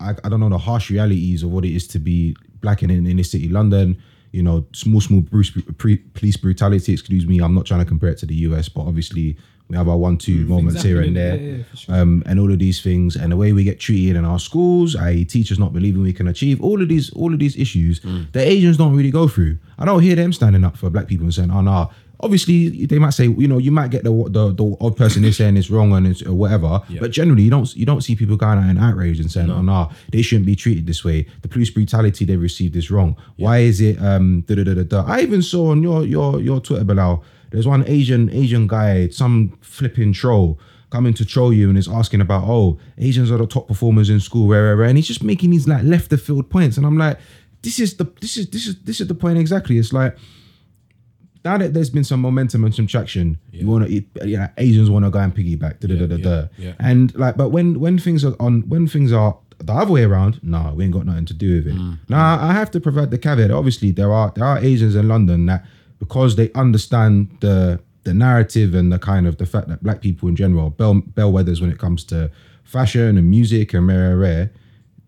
[0.00, 2.90] I, I don't know the harsh realities of what it is to be black in
[2.90, 3.96] inner city London.
[4.32, 6.92] You know, small small Bruce, pre, police brutality.
[6.92, 9.36] Excuse me, I'm not trying to compare it to the US, but obviously
[9.68, 11.94] we have our one two moments here and there, yeah, yeah, sure.
[11.94, 14.94] um, and all of these things, and the way we get treated in our schools,
[14.94, 18.00] i.e., teachers not believing we can achieve all of these all of these issues.
[18.32, 19.58] The Asians don't really go through.
[19.78, 22.98] I don't hear them standing up for black people and saying, "Oh no." Obviously, they
[22.98, 25.70] might say, you know, you might get the the, the odd person is saying it's
[25.70, 28.70] wrong and it's or whatever, but generally, you don't you don't see people going out
[28.70, 32.24] in outrage and saying, "Oh no, they shouldn't be treated this way." The police brutality
[32.24, 33.16] they received is wrong.
[33.36, 34.00] Why is it?
[34.02, 35.04] Um, da, da, da, da, da.
[35.06, 37.22] I even saw on your your your Twitter, Bilal.
[37.50, 40.58] There's one Asian Asian guy, some flipping troll
[40.90, 44.20] coming to troll you and is asking about, oh, Asians are the top performers in
[44.20, 44.88] school, rare, rare, rare.
[44.88, 46.76] And he's just making these like left the field points.
[46.76, 47.18] And I'm like,
[47.62, 49.78] this is the this is this is this is the point exactly.
[49.78, 50.16] It's like
[51.46, 54.90] now that there's been some momentum and some traction, you want to, you know, Asians
[54.90, 56.48] want to go and piggyback, da, da, da, da, da.
[56.58, 56.72] yeah.
[56.80, 60.40] and like, but when when things are on, when things are the other way around,
[60.42, 61.76] nah, we ain't got nothing to do with it.
[61.76, 61.98] Mm.
[62.08, 63.52] Now I have to provide the caveat.
[63.52, 65.64] Obviously, there are there are Asians in London that
[66.00, 70.28] because they understand the the narrative and the kind of the fact that black people
[70.28, 72.28] in general are bell, bellwethers when it comes to
[72.64, 74.50] fashion and music and rare rare,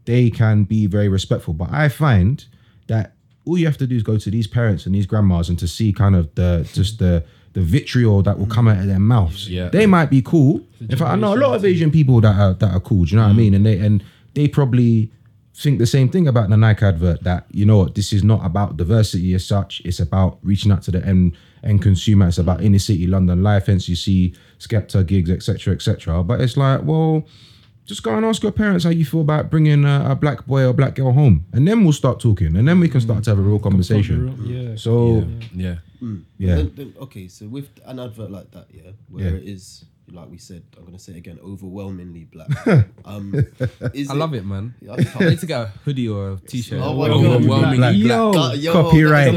[0.04, 1.52] they can be very respectful.
[1.52, 2.44] But I find
[2.86, 3.14] that
[3.48, 5.66] all you have to do is go to these parents and these grandmas and to
[5.66, 9.48] see kind of the just the the vitriol that will come out of their mouths.
[9.48, 9.70] Yeah.
[9.70, 10.60] They might be cool.
[10.80, 13.04] In fact, I know a lot of Asian people that are that are cool.
[13.04, 13.38] Do you know what I mm.
[13.38, 13.54] mean?
[13.54, 15.10] And they and they probably
[15.54, 18.44] think the same thing about the Nike advert that you know what this is not
[18.44, 19.80] about diversity as such.
[19.84, 21.34] It's about reaching out to the end
[21.64, 22.28] end consumer.
[22.28, 23.66] It's about inner city London life.
[23.66, 26.22] Hence, you see Skepta gigs, etc., etc.
[26.22, 27.24] But it's like, well,
[27.88, 30.64] just go and ask your parents how you feel about bringing a, a black boy
[30.64, 33.30] or black girl home, and then we'll start talking, and then we can start to
[33.30, 34.18] have a real conversation.
[34.44, 34.76] Yeah.
[34.76, 35.24] So Yeah.
[35.54, 39.36] yeah, Then, then, okay, so with an advert like that, yeah, where Yeah.
[39.36, 42.48] it is like we said, I'm gonna say it again, overwhelmingly black.
[43.04, 43.34] um,
[43.92, 44.74] is I love it, man.
[44.90, 46.80] I I need to get a hoodie or a t-shirt.
[46.82, 47.16] Oh my God.
[47.26, 47.94] Overwhelmingly Black.
[47.94, 49.32] Yo, Uh, yo, Copyright.
[49.32, 49.36] that's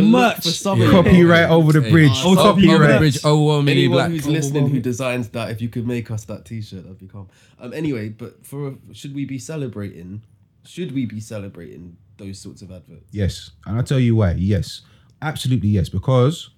[0.65, 0.80] a look Merch.
[0.80, 0.91] Yeah.
[0.91, 1.91] Copyright over the Hey.
[1.91, 2.12] bridge.
[2.24, 3.00] Oh, Over the Copyright.
[3.00, 4.12] bridge, overwhelmingly Anyone black.
[4.12, 4.82] who's listening who Overwhelming.
[4.82, 7.28] designs that, if you could make us that T-shirt, that'd be calm.
[7.60, 10.21] Um, anyway, but for should we be celebrating?
[10.63, 13.10] Should we be celebrating those sorts of adverts?
[13.12, 14.36] Yes, and I'll tell you why.
[14.36, 14.84] Yes,
[15.21, 15.89] absolutely yes.
[15.89, 16.49] Because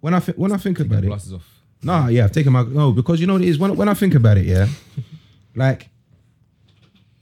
[0.00, 1.48] when I thi- when I think Take about your it, glasses off.
[1.82, 3.94] Nah, yeah, I've taken my no because you know what it is when when I
[3.94, 4.68] think about it, yeah,
[5.54, 5.88] like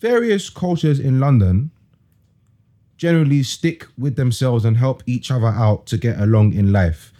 [0.01, 1.71] various cultures in London
[2.97, 7.13] generally stick with themselves and help each other out to get along in life,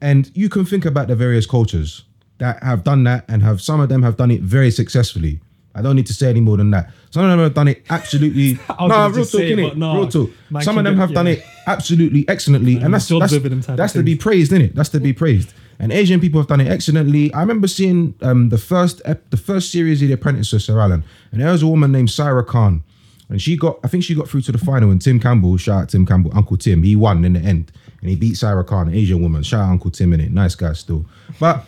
[0.00, 2.04] and you can think about the various cultures
[2.38, 5.40] that have done that and have some of them have done it very successfully.
[5.74, 6.92] I don't need to say any more than that.
[7.10, 8.54] Some of them have done it absolutely.
[8.68, 9.76] No, gonna real talk, innit?
[9.76, 10.30] nah, real talk.
[10.50, 13.70] man, Some of them have done it absolutely excellently, and that's that's, over them type
[13.70, 14.74] of that's to be praised, isn't it?
[14.74, 15.52] That's to be praised.
[15.78, 17.32] And Asian people have done it excellently.
[17.34, 20.78] I remember seeing um, the first ep- the first series of The Apprentice of Sir
[20.78, 22.84] Alan, and there was a woman named Saira Khan,
[23.28, 24.90] and she got I think she got through to the final.
[24.90, 28.10] And Tim Campbell, shout out Tim Campbell, Uncle Tim, he won in the end, and
[28.10, 29.42] he beat Saira Khan, an Asian woman.
[29.42, 31.04] Shout out Uncle Tim in it, nice guy still.
[31.40, 31.64] But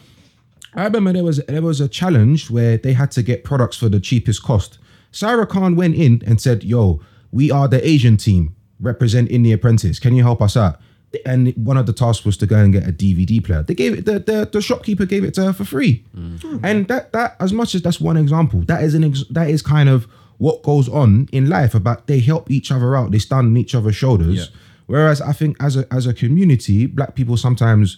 [0.76, 3.88] I remember there was there was a challenge where they had to get products for
[3.88, 4.78] the cheapest cost.
[5.12, 7.00] Saira Khan went in and said, "Yo,
[7.32, 9.98] we are the Asian team representing the Apprentice.
[9.98, 10.78] Can you help us out?"
[11.24, 13.62] And one of the tasks was to go and get a DVD player.
[13.62, 16.60] They gave it the the, the shopkeeper gave it to her for free, mm.
[16.62, 19.62] and that that as much as that's one example, that is an ex- that is
[19.62, 21.74] kind of what goes on in life.
[21.74, 24.36] About they help each other out, they stand on each other's shoulders.
[24.36, 24.56] Yeah.
[24.86, 27.96] Whereas I think as a as a community, black people sometimes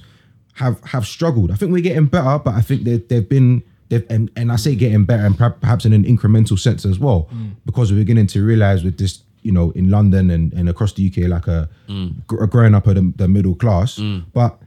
[0.58, 1.50] have have struggled.
[1.50, 4.56] I think we're getting better, but I think they they've been they've and, and I
[4.56, 7.52] say getting better and perhaps in an incremental sense as well, mm.
[7.64, 11.06] because we're beginning to realize with this, you know, in London and, and across the
[11.06, 12.14] UK, like a, mm.
[12.26, 14.24] gr- growing up at the, the middle class, mm.
[14.32, 14.60] but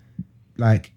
[0.57, 0.93] like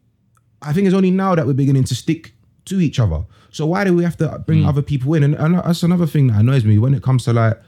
[0.62, 2.32] I think it's only now that we're beginning to stick
[2.66, 3.24] to each other.
[3.50, 5.22] So why do we have to bring other people in?
[5.22, 7.60] And, and that's another thing that annoys me when it comes to like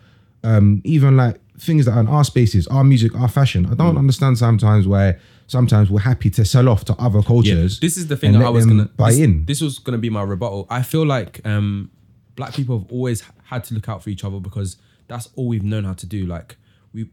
[0.43, 3.67] um, even like things that are in our spaces, our music, our fashion.
[3.67, 7.81] I don't understand sometimes why sometimes we're happy to sell off to other cultures.
[7.81, 9.45] This is the thing that I was gonna buy this, in.
[9.47, 10.67] This was gonna be my rebuttal.
[10.71, 11.91] I feel like um,
[12.35, 14.77] black people have always had to look out for each other because
[15.09, 16.27] that's all we've known how to do.
[16.27, 16.57] Like
[16.93, 17.11] we,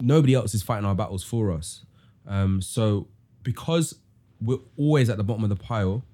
[0.00, 1.84] nobody else is fighting our battles for us.
[2.26, 3.08] Um, so
[3.42, 3.94] because
[4.40, 6.04] we're always at the bottom of the pile,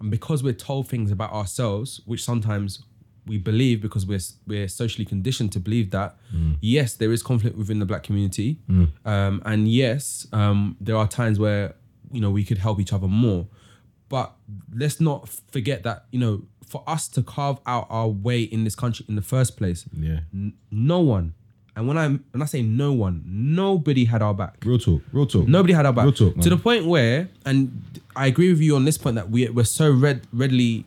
[0.00, 2.82] and because we're told things about ourselves, which sometimes
[3.26, 6.16] we believe because we're we're socially conditioned to believe that.
[6.60, 8.58] Yes, there is conflict within the black community,
[9.04, 11.74] um, and yes, um, there are times where
[12.12, 13.46] you know we could help each other more.
[14.08, 14.32] But
[14.72, 18.74] let's not forget that you know for us to carve out our way in this
[18.76, 21.34] country in the first place, yeah, n- no one,
[21.74, 24.58] and when I when I say no one, nobody had our back.
[24.64, 25.48] real talk, real talk.
[25.48, 26.04] Nobody had our back.
[26.04, 26.42] Real talk, man.
[26.44, 27.82] to the point where, and
[28.14, 30.84] I agree with you on this point that we we're so red, readily,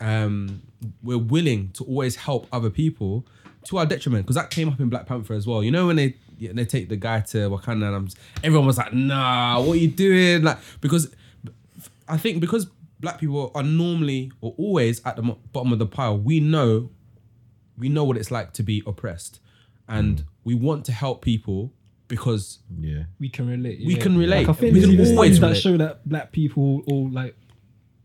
[0.00, 0.62] um,
[1.02, 3.26] we're willing to always help other people
[3.64, 5.62] to our detriment because that came up in Black Panther as well.
[5.62, 8.66] You know when they yeah, they take the guy to Wakanda and I'm, s- everyone
[8.66, 11.14] was like, "Nah, what are you doing?" Like because
[12.08, 12.66] I think because
[13.00, 16.90] black people are normally or always at the bottom of the pile, we know
[17.78, 19.40] we know what it's like to be oppressed,
[19.88, 20.24] and Mm.
[20.44, 21.72] we want to help people
[22.08, 23.78] because yeah, we can relate.
[23.86, 24.02] We yeah.
[24.02, 24.46] can relate.
[24.46, 25.60] Like, I think We there's can always that relate.
[25.62, 27.34] show that black people all like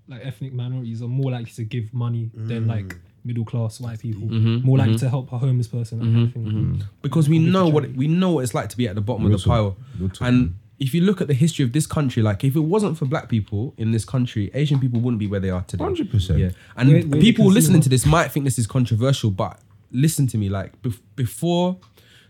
[0.07, 2.67] like ethnic minorities are more likely to give money than mm.
[2.67, 4.27] like middle class white people.
[4.27, 4.65] Mm-hmm.
[4.65, 5.05] More likely mm-hmm.
[5.05, 5.99] to help a homeless person.
[5.99, 6.45] That kind of thing.
[6.45, 6.81] Mm-hmm.
[7.01, 9.35] because we know what we know what it's like to be at the bottom Real
[9.35, 9.77] of the pile.
[9.99, 10.11] Real.
[10.21, 13.05] And if you look at the history of this country, like if it wasn't for
[13.05, 15.83] black people in this country, Asian people wouldn't be where they are today.
[15.83, 16.37] 100%.
[16.37, 16.49] Yeah.
[16.75, 19.59] And We're- we're people listening to this might think this is controversial, but
[19.91, 20.49] listen to me.
[20.49, 21.77] Like bef- before,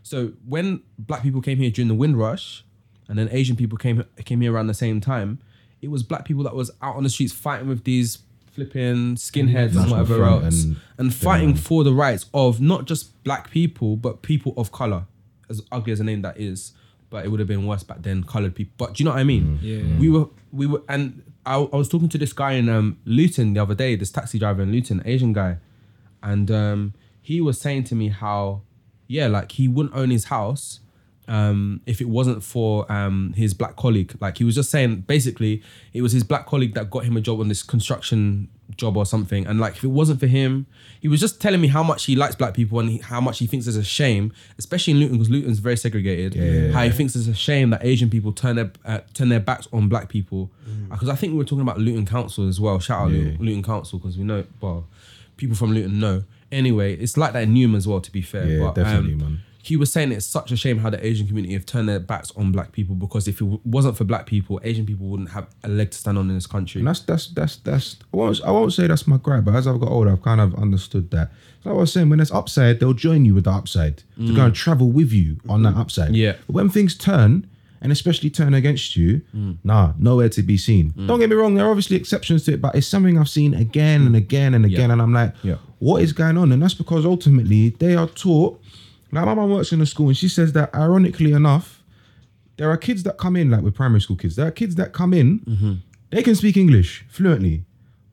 [0.02, 2.64] so when black people came here during the Windrush,
[3.10, 5.40] and then Asian people came came here around the same time,
[5.82, 8.20] it was black people that was out on the streets fighting with these
[8.52, 13.24] flipping skinheads and National whatever else, and- and, fighting for the rights of not just
[13.24, 15.06] black people but people of color.
[15.50, 16.74] As ugly as a name that is,
[17.10, 18.24] but it would have been worse back then.
[18.24, 19.60] Colored people, but do you know what I mean?
[19.62, 19.98] Yeah.
[19.98, 23.54] We were we were, and I, I was talking to this guy in um, Luton
[23.54, 23.96] the other day.
[23.96, 25.58] This taxi driver in Luton, Asian guy,
[26.22, 28.64] and um, he was saying to me how,
[29.08, 30.82] yeah, like he wouldn't own his house
[31.28, 34.16] um, if it wasn't for um, his black colleague.
[34.20, 35.62] Like he was just saying, basically,
[35.94, 39.06] it was his black colleague that got him a job on this construction job or
[39.06, 39.46] something.
[39.48, 40.68] And like, if it wasn't for him,
[41.00, 43.40] he was just telling me how much he likes black people and he, how much
[43.40, 46.36] he thinks it's a shame, especially in Luton because Luton's very segregated.
[46.36, 46.72] Yeah.
[46.72, 49.68] How he thinks it's a shame that Asian people turn their uh, turn their backs
[49.74, 50.50] on black people.
[50.90, 52.80] Because I think we were talking about Luton Council as well.
[52.80, 53.20] Shout out Yeah.
[53.20, 54.88] Luton, Luton Council because we know well
[55.38, 56.24] people from Luton know.
[56.52, 58.00] Anyway, it's like that in Newham as well.
[58.02, 59.42] To be fair, Yeah, but, definitely, um, man.
[59.68, 62.32] He was saying it's such a shame how the Asian community have turned their backs
[62.38, 65.68] on black people because if it wasn't for black people, Asian people wouldn't have a
[65.68, 66.80] leg to stand on in this country.
[66.80, 69.68] And that's that's that's that's I won't I won't say that's my gripe, but as
[69.68, 71.32] I've got older, I've kind of understood that.
[71.64, 74.04] So like I was saying, when there's upside, they'll join you with the upside to
[74.34, 74.46] go mm.
[74.46, 76.16] and travel with you on that upside.
[76.16, 76.36] Yeah.
[76.46, 77.46] But when things turn,
[77.82, 79.58] and especially turn against you, mm.
[79.64, 80.92] nah, nowhere to be seen.
[80.92, 81.08] Mm.
[81.08, 83.54] Don't get me wrong, there are obviously exceptions to it, but it's something I've seen
[83.54, 85.58] again and again and again, and I'm like, Yeah.
[85.80, 86.52] what is going on?
[86.52, 88.62] And that's because ultimately they are taught.
[89.12, 91.84] Like my mum works in a school, and she says that ironically enough,
[92.58, 94.94] there are kids that come in, like with primary school kids, there are kids that
[94.94, 95.74] come in, mm-hmm.
[96.10, 97.64] they can speak English fluently,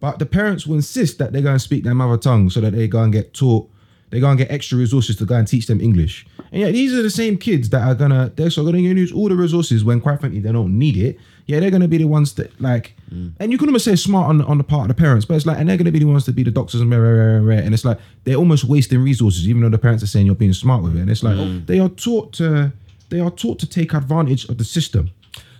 [0.00, 2.72] but the parents will insist that they go and speak their mother tongue so that
[2.72, 3.70] they go and get taught,
[4.10, 6.26] they go and get extra resources to go and teach them English.
[6.52, 9.28] And yeah, these are the same kids that are gonna, they're so gonna use all
[9.28, 11.18] the resources when quite frankly they don't need it.
[11.46, 12.94] Yeah, they're gonna be the ones that like,
[13.38, 15.46] and you can almost say smart on, on the part of the parents, but it's
[15.46, 17.42] like, and they're gonna be the ones to be the doctors and rare, rare, rare,
[17.42, 20.34] rare, and it's like they're almost wasting resources, even though the parents are saying you're
[20.34, 21.00] being smart with it.
[21.00, 22.72] And it's like they are taught to,
[23.10, 25.10] they are taught to take advantage of the system.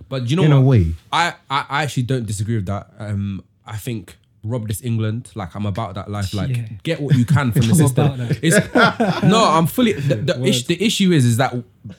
[0.09, 0.95] But you know In a way.
[1.13, 2.89] I, I I actually don't disagree with that.
[2.99, 5.31] Um, I think rob this England.
[5.35, 6.33] Like I'm about that life.
[6.35, 6.69] Like Yeah.
[6.83, 8.13] get what you can from the system.
[8.43, 8.75] It's,
[9.25, 9.93] no, I'm fully.
[9.95, 11.55] The, the, issue, the issue is is that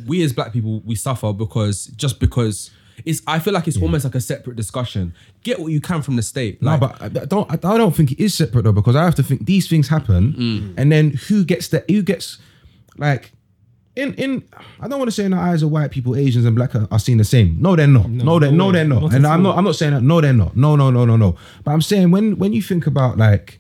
[0.06, 2.72] we as black people we suffer because just because.
[3.04, 5.14] It's, I feel like it's almost like a separate discussion.
[5.44, 6.64] Get what you can from the state.
[6.64, 7.52] Like, no, but I I don't.
[7.52, 10.32] I don't think it is separate though, because I have to think these things happen,
[10.34, 10.74] Mm.
[10.78, 12.38] and then who gets the who gets
[12.98, 13.34] like
[13.96, 14.44] in in.
[14.80, 16.88] I don't want to say in the eyes of white people, Asians and black are,
[16.92, 17.58] are seen the same.
[17.60, 18.10] No, they're not.
[18.10, 19.02] No, they're no, no they're not.
[19.04, 19.58] Not and I'm not.
[19.58, 20.02] I'm not saying that.
[20.02, 20.56] No, they're not.
[20.56, 21.36] No, no, no, no, no.
[21.64, 23.60] But I'm saying when when you think about like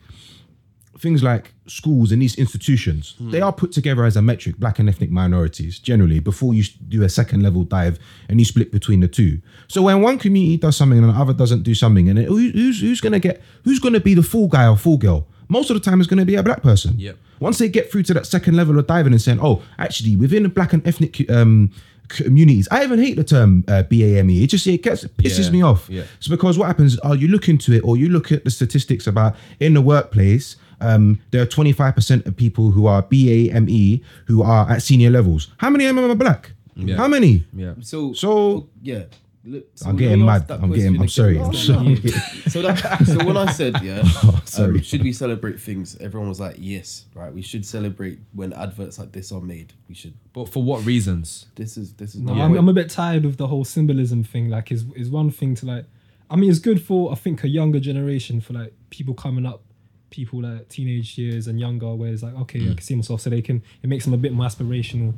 [1.00, 3.32] things like schools and these institutions, hmm.
[3.32, 7.04] they are put together as a metric, black and ethnic minorities generally, before you do
[7.04, 9.42] a second level dive and you split between the two.
[9.68, 12.38] So when one community does something and the other doesn't do something, and it, who,
[12.50, 15.28] who's who's gonna get who's gonna be the fool guy or fool girl?
[15.48, 16.96] Most of the time, it's gonna be a black person.
[16.98, 17.18] Yep.
[17.40, 20.44] Once they get through to that second level of diving and saying, "Oh, actually, within
[20.44, 21.72] the black and ethnic um,
[22.08, 24.42] communities," I even hate the term uh, BAME.
[24.44, 25.90] It just it gets it pisses Yeah, me off.
[25.90, 26.04] yeah.
[26.18, 29.08] It's because what happens are you look into it or you look at the statistics
[29.08, 30.56] about in the workplace.
[30.82, 35.48] Um, there are 25% of people who are BAME who are at senior levels.
[35.58, 36.52] How many of them are black?
[36.76, 36.98] Yeah.
[36.98, 37.46] How many?
[37.56, 37.76] yeah.
[37.82, 39.04] So So- yeah.
[39.48, 40.50] Look, so I'm getting mad.
[40.50, 41.00] I'm getting.
[41.00, 41.38] I'm sorry.
[41.38, 41.54] I'm no, no.
[41.54, 41.96] sorry.
[42.50, 44.78] So that so when I said yeah, Oh, sorry.
[44.78, 45.96] um, should we celebrate things?
[45.98, 47.32] Everyone was like, yes, right.
[47.32, 49.74] We should celebrate when adverts like this are made.
[49.88, 50.14] We should.
[50.34, 51.46] But for what reasons?
[51.56, 54.24] This is this is No, not I'm, I'm a bit tired of the whole symbolism
[54.24, 54.50] thing.
[54.50, 55.86] Like, is is one thing to like.
[56.30, 59.62] I mean, it's good for I think a younger generation for like people coming up,
[60.10, 63.30] people like teenage years and younger, where it's like, okay, I can see myself, so
[63.30, 63.62] they can.
[63.84, 65.14] It makes them a bit more aspirational,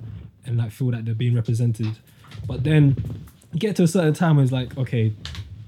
[0.45, 1.95] and like feel that they're being represented.
[2.45, 3.13] But then you
[3.55, 5.13] get to a certain time where it's like, okay,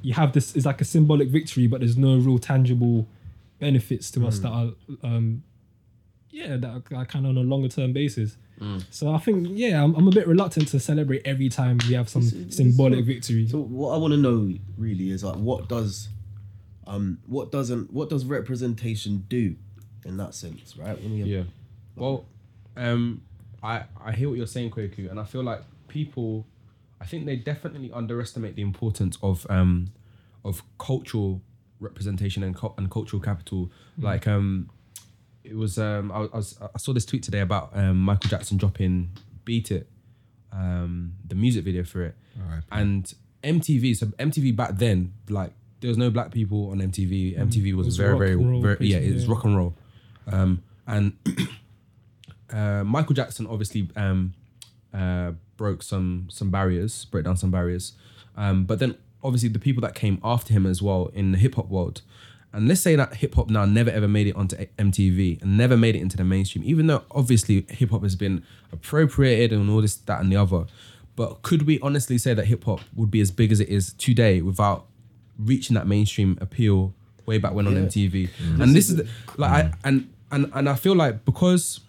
[0.02, 0.56] you have this.
[0.56, 3.08] It's like a symbolic victory, but there's no real tangible
[3.60, 4.70] benefits to us that are,
[5.04, 5.44] um,
[6.30, 8.38] yeah, that are kind of on a longer term basis.
[8.90, 12.10] So I think, yeah, I'm, I'm a bit reluctant to celebrate every time we have
[12.10, 13.48] some This is- symbolic this victory.
[13.48, 16.10] So what I want to know really is like what does,
[16.86, 19.56] um, what doesn't what does representation do,
[20.04, 21.02] in that sense, right?
[21.02, 21.44] When we have, Yeah.
[21.96, 22.26] Well,
[22.76, 23.22] um,
[23.64, 26.46] I I hear what you're saying, Kweku, and I feel like people,
[27.02, 29.92] I think they definitely underestimate the importance of um,
[30.44, 31.42] of cultural
[31.80, 33.72] representation and and cultural capital.
[33.98, 34.70] Like um,
[35.44, 38.58] it was um, I, I was I saw this tweet today about um Michael Jackson
[38.58, 39.12] dropping
[39.46, 39.90] "Beat It,"
[40.52, 42.16] um, the music video for it,
[42.72, 43.96] and MTV.
[43.96, 47.38] So MTV back then, like there was no black people on MTV.
[47.38, 49.32] MTV was, was very very roll, very yeah, it's yeah.
[49.32, 49.74] rock and roll.
[50.28, 51.14] Um, and
[52.52, 54.34] uh, Michael Jackson obviously um,
[54.94, 57.94] uh, broke some some barriers, broke down some barriers.
[58.38, 61.56] Um, but then obviously the people that came after him as well in the hip
[61.56, 62.02] hop world.
[62.52, 65.78] And let's say that hip hop now never ever made it onto MTV and never
[65.78, 69.82] made it into the mainstream, even though obviously hip hop has been appropriated and all
[69.82, 70.66] this, that, and the other.
[71.16, 73.94] But could we honestly say that hip hop would be as big as it is
[73.94, 74.86] today without
[75.38, 76.94] reaching that mainstream appeal
[77.26, 77.82] way back when on Yeah.
[77.82, 78.30] MTV?
[78.60, 81.82] And this is the, like I and and and I feel like because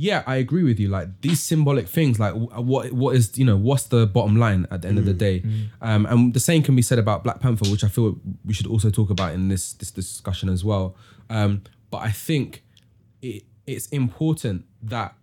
[0.00, 0.88] yeah, I agree with you.
[0.88, 4.82] Like these symbolic things, like what what is you know what's the bottom line at
[4.82, 5.42] the end of the day,
[5.82, 8.68] um, and the same can be said about Black Panther, which I feel we should
[8.68, 10.94] also talk about in this this discussion as well.
[11.28, 12.62] Um, but I think
[13.20, 15.14] it it's important that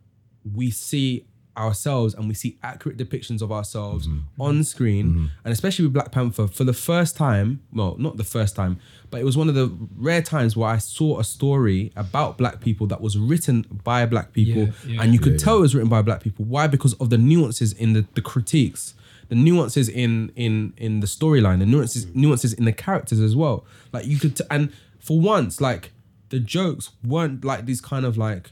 [0.53, 1.25] we see
[1.57, 4.41] ourselves and we see accurate depictions of ourselves mm-hmm.
[4.41, 5.09] on screen.
[5.09, 5.25] Mm-hmm.
[5.43, 8.79] And especially with Black Panther for the first time well not the first time
[9.11, 12.59] but it was one of the rare times where I saw a story about black
[12.59, 14.63] people that was written by black people.
[14.63, 15.01] Yeah, yeah.
[15.01, 16.43] and you could tell it was written by black people.
[16.45, 16.67] Why?
[16.67, 18.93] Because of the nuances in the, the critiques
[19.29, 23.65] the nuances in in in the storyline the nuances nuances in the characters as well.
[23.91, 25.91] Like you could t- and for once like
[26.29, 28.51] the jokes weren't like these kind of like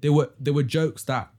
[0.00, 1.30] they were they were jokes that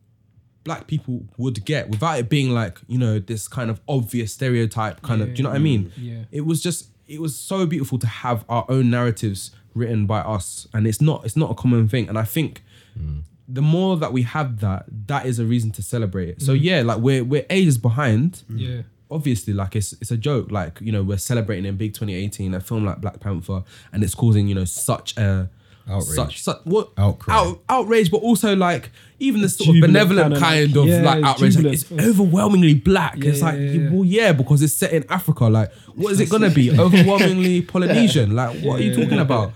[0.66, 5.02] black people would get without it being like you know this kind of obvious stereotype
[5.02, 5.94] kind of do you know what I mean?
[5.96, 6.24] Yeah.
[6.32, 10.68] It was just it was so beautiful to have our own narratives written by us,
[10.74, 12.10] and it's not it's not a common thing.
[12.10, 12.64] And I think
[13.00, 13.22] mm.
[13.48, 16.42] the more that we have that, that is a reason to celebrate it.
[16.42, 16.60] So mm.
[16.62, 18.44] yeah, like we're we're ages behind.
[18.52, 18.60] Mm.
[18.60, 18.82] Yeah.
[19.12, 20.50] Obviously, like it's it's a joke.
[20.50, 24.16] Like you know, we're celebrating in big 2018 a film like Black Panther, and it's
[24.16, 25.50] causing you know such a
[25.88, 26.16] Outrage.
[26.16, 27.34] such, such what Outcry.
[27.36, 31.02] out, outrage, but also like even the sort of benevolent kinda kind like- of yeah,
[31.02, 31.56] like it's outrage.
[31.58, 31.92] Like, jubilant.
[32.02, 33.18] it's overwhelmingly black.
[33.18, 33.90] Yeah, it's like yeah, yeah.
[33.92, 35.46] well, yeah, because it's set in Africa.
[35.46, 36.72] Like, what is it gonna be?
[36.78, 38.36] Overwhelmingly Polynesian.
[38.36, 39.04] Like, what are you Yeah.
[39.04, 39.54] talking about?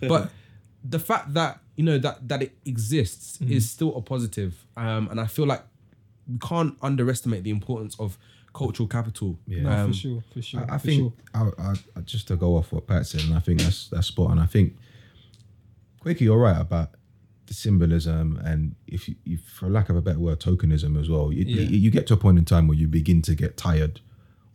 [0.00, 0.30] But
[0.84, 3.50] the fact that you know that that it exists Mm.
[3.50, 5.62] is still a positive, um, and I feel like
[6.30, 8.16] we can't underestimate the importance of
[8.54, 9.38] cultural capital.
[9.46, 9.62] Yeah.
[9.62, 10.60] No, Um, for sure, for sure.
[10.60, 11.12] I, I for think sure.
[11.34, 14.06] I, I, I- just to go off what Pat said, and I think that's that's
[14.08, 14.38] spot on.
[14.38, 14.76] I think
[16.04, 16.90] Kweku, you're right about
[17.46, 21.32] the symbolism, and if, you, if for lack of a better word, tokenism as well.
[21.32, 21.62] You, Yeah.
[21.62, 24.00] you, you get to a point in time where you begin to get tired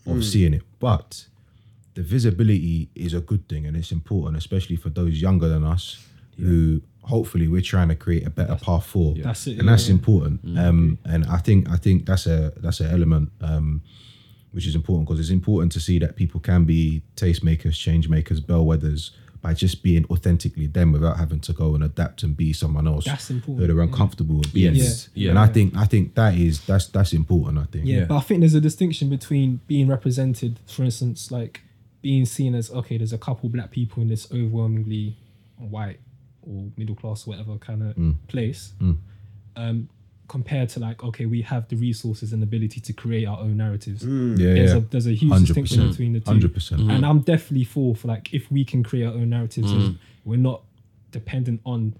[0.06, 1.28] of seeing it, but
[1.96, 6.06] the visibility is a good thing, and it's important, especially for those younger than us
[6.40, 9.16] who hopefully we're trying to create a better path for.
[9.16, 9.24] Yeah.
[9.24, 9.94] That's it, and that's yeah.
[9.96, 10.58] important.
[10.58, 13.32] Um, and I think I think that's a that's an element.
[13.42, 13.82] Um,
[14.52, 18.40] which is important because it's important to see that people can be tastemakers, change makers,
[18.42, 19.12] bellwethers
[19.48, 23.06] by just being authentically them without having to go and adapt and be someone else
[23.06, 24.76] That's who important, they're uncomfortable with being.
[24.76, 25.08] Yes.
[25.14, 25.30] Yeah.
[25.30, 27.58] And I think I think that is that's that's important.
[27.58, 27.86] I think.
[27.86, 28.06] Yeah, Yeah.
[28.10, 31.62] but I think there's a distinction between being represented, for instance, like
[32.02, 35.16] being seen as okay, there's a couple black people in this overwhelmingly
[35.58, 36.00] white
[36.42, 38.16] or middle class, whatever kind of Mm.
[38.28, 38.74] place,
[39.56, 39.88] um,
[40.28, 44.04] compared to like okay, we have the resources and ability to create our own narratives.
[44.06, 44.78] Yeah, There's yeah.
[44.78, 45.46] a there's a huge 100%.
[45.46, 46.32] distinction between the two.
[46.32, 46.92] 100%.
[46.94, 50.38] And I'm definitely for for like if we can create our own narratives, and we're
[50.38, 50.64] not
[51.12, 51.96] dependent on,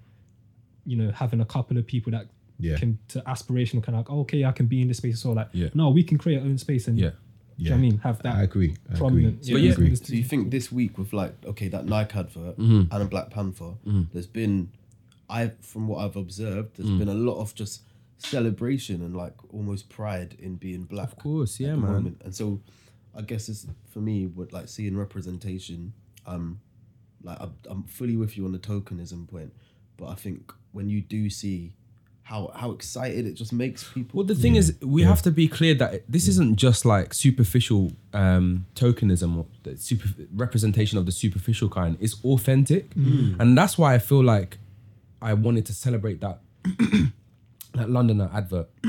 [0.84, 2.26] you know, having a couple of people that
[2.60, 2.76] Yeah.
[2.76, 5.20] can to aspirational kind of like, oh, okay, I can be in this space.
[5.20, 5.68] So like, Yeah.
[5.74, 7.10] no, we can create our own space and Yeah.
[7.10, 8.70] do you know what I mean have that I agree.
[8.88, 8.98] I agree.
[8.98, 9.38] prominent.
[9.40, 9.70] But yeah.
[9.70, 9.94] I agree.
[9.96, 12.92] So you think this week with like okay that Nike advert Mm-hmm.
[12.92, 13.72] and a Black Panther,
[14.12, 14.68] there's been,
[15.30, 16.98] I from what I've observed, there's Mm.
[16.98, 17.82] been a lot of just
[18.18, 21.12] celebration and like almost pride in being black.
[21.12, 21.80] Of course, yeah, man.
[21.80, 22.22] moment.
[22.24, 22.60] And so,
[23.16, 25.92] I guess it's for me what like seeing representation.
[26.26, 26.60] Um,
[27.22, 29.52] like I'm, I'm fully with you on the tokenism point,
[29.96, 31.72] but I think when you do see
[32.28, 34.18] how how excited it just makes people.
[34.18, 37.92] Well, the thing is, we have to be clear that this isn't just like superficial
[38.12, 41.96] um, tokenism or the super representation of the superficial kind.
[42.00, 42.94] It's authentic,
[43.40, 44.58] and that's why I feel like
[45.22, 46.40] I wanted to celebrate that
[47.74, 48.68] that Londoner advert.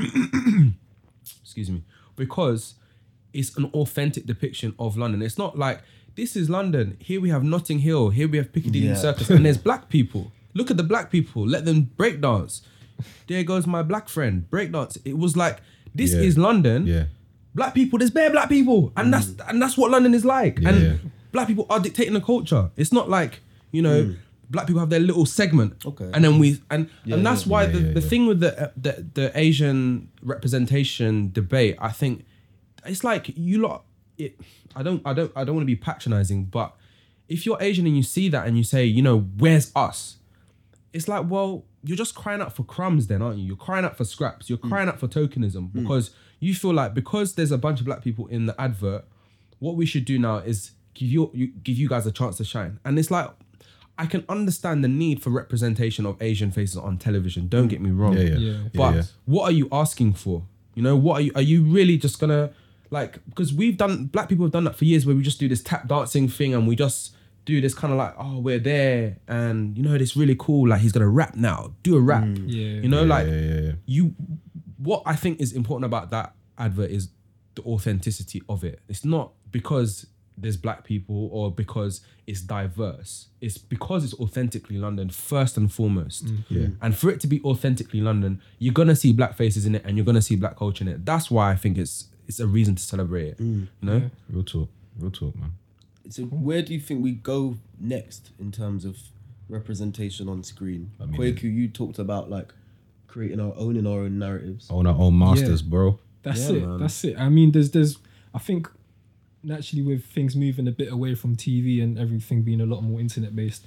[1.42, 1.82] Excuse me,
[2.16, 2.74] because
[3.32, 5.22] it's an authentic depiction of London.
[5.22, 5.82] It's not like
[6.16, 6.96] this is London.
[7.00, 8.10] Here we have Notting Hill.
[8.10, 8.94] Here we have Piccadilly Yeah.
[8.94, 10.32] Circus, and there's black people.
[10.54, 11.46] Look at the black people.
[11.46, 12.62] Let them break dance.
[13.28, 14.48] There goes my black friend.
[14.50, 14.98] Break dance.
[15.04, 15.58] It was like
[15.94, 16.20] this Yeah.
[16.20, 16.86] is London.
[16.86, 17.04] Yeah.
[17.54, 17.98] Black people.
[17.98, 20.60] There's bare black people, and that's and that's what London is like.
[20.62, 21.00] and
[21.32, 22.70] black people are dictating the culture.
[22.76, 23.40] It's not like
[23.72, 24.04] you know.
[24.04, 24.16] Mm.
[24.50, 26.10] Black people have their little segment, Okay.
[26.12, 27.52] and then we and Yeah, and that's yeah.
[27.52, 32.24] why Yeah, the, the thing with the, uh, the the Asian representation debate, I think
[32.84, 33.84] it's like you lot.
[34.18, 34.38] It,
[34.76, 36.76] I don't, I don't, I don't want to be patronizing, but
[37.28, 40.16] if you're Asian and you see that and you say, you know, where's us?
[40.92, 43.46] It's like, well, you're just crying out for crumbs, then, aren't you?
[43.46, 44.50] You're crying out for scraps.
[44.50, 44.68] You're hmm.
[44.68, 45.82] crying out for tokenism hmm.
[45.82, 46.10] because
[46.40, 49.04] you feel like because there's a bunch of black people in the advert,
[49.60, 52.44] what we should do now is give you, you give you guys a chance to
[52.44, 52.80] shine.
[52.84, 53.30] And it's like,
[54.00, 57.48] I can understand the need for representation of Asian faces on television.
[57.48, 58.16] Don't get me wrong.
[58.16, 58.38] Yeah, yeah.
[58.38, 58.52] Yeah.
[58.52, 59.02] Yeah, But yeah.
[59.26, 60.44] what are you asking for?
[60.74, 62.50] You know, what are you are you really just gonna
[62.88, 65.48] like because we've done black people have done that for years where we just do
[65.48, 69.18] this tap dancing thing and we just do this kind of like, oh, we're there
[69.28, 70.68] and you know, it's really cool.
[70.68, 71.74] Like he's gonna rap now.
[71.82, 72.24] Do a rap.
[72.24, 72.44] Mm.
[72.46, 72.80] Yeah.
[72.82, 73.72] You know, like yeah, yeah, yeah.
[73.84, 74.14] you
[74.78, 77.10] what I think is important about that advert is
[77.54, 78.80] the authenticity of it.
[78.88, 80.06] It's not because
[80.40, 83.28] there's black people or because it's diverse.
[83.40, 86.26] It's because it's authentically London first and foremost.
[86.26, 86.62] Mm, yeah.
[86.62, 86.76] Mm.
[86.82, 89.96] And for it to be authentically London, you're gonna see black faces in it and
[89.96, 91.04] you're gonna see black culture in it.
[91.04, 93.38] That's why I think it's it's a reason to celebrate it.
[93.38, 93.68] Mm.
[93.80, 94.10] You know?
[94.30, 94.68] Real talk.
[94.98, 95.52] Real talk, man.
[96.08, 98.96] So where do you think we go next in terms of
[99.48, 100.92] representation on screen?
[101.00, 102.52] I mean, Kweku, you talked about like
[103.06, 104.68] creating our own in our own narratives.
[104.70, 105.98] Own our own masters, bro.
[106.22, 106.66] That's Yeah, it.
[106.66, 106.78] man.
[106.78, 107.18] That's it.
[107.18, 107.98] I mean, there's there's
[108.34, 108.68] I think
[109.42, 113.00] naturally with things moving a bit away from TV and everything being a lot more
[113.00, 113.64] internet based,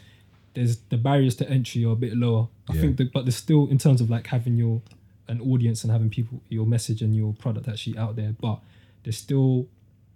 [0.53, 2.47] there's the barriers to entry are a bit lower.
[2.69, 2.81] I Yeah.
[2.81, 4.81] think that but there's still in terms of like having your
[5.27, 8.59] an audience and having people your message and your product actually out there, but
[9.03, 9.67] there's still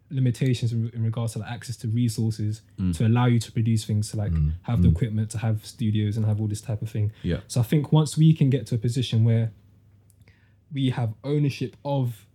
[0.09, 2.95] limitations in, in regards to like access to resources mm.
[2.95, 4.53] to allow you to produce things to like mm.
[4.61, 4.91] have the mm.
[4.91, 7.41] equipment to have studios and have all this type of thing Yeah.
[7.47, 9.51] so I think once we can get to a position where
[10.71, 12.25] we have ownership of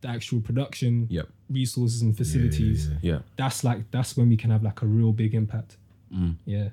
[0.00, 1.28] the actual production Yep.
[1.50, 2.88] resources and facilities.
[2.88, 2.96] yeah.
[3.02, 3.18] Yeah.
[3.36, 5.76] That's like that's when we can have like a real big impact.
[6.14, 6.36] Mm.
[6.46, 6.70] Yeah.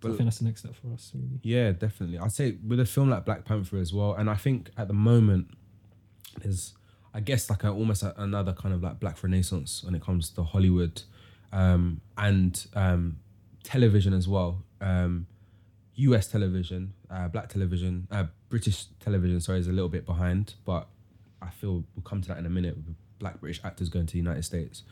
[0.00, 1.12] But I think that's the next step for us.
[1.14, 1.38] Really.
[1.44, 2.18] Yeah, definitely.
[2.18, 4.94] I'd say with a film like Black Panther as well, and I think at the
[4.94, 5.48] moment
[6.42, 6.72] there's,
[7.14, 10.30] I guess, like a, almost a, another kind of like Black Renaissance when it comes
[10.30, 11.02] to Hollywood,
[11.52, 13.18] um, and um,
[13.62, 14.64] television as well.
[14.80, 15.26] Um,
[15.96, 16.26] U.S.
[16.26, 19.40] television, uh, Black television, uh, British television.
[19.40, 20.88] Sorry, is a little bit behind, but
[21.42, 22.76] I feel we'll come to that in a minute.
[22.76, 24.82] With Black British actors going to the United States,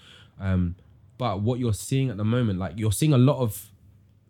[0.40, 0.76] um,
[1.18, 3.70] but what you're seeing at the moment, like you're seeing a lot of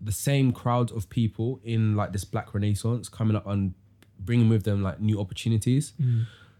[0.00, 3.74] the same crowds of people in like this black renaissance coming up and
[4.18, 5.92] bringing with them like new opportunities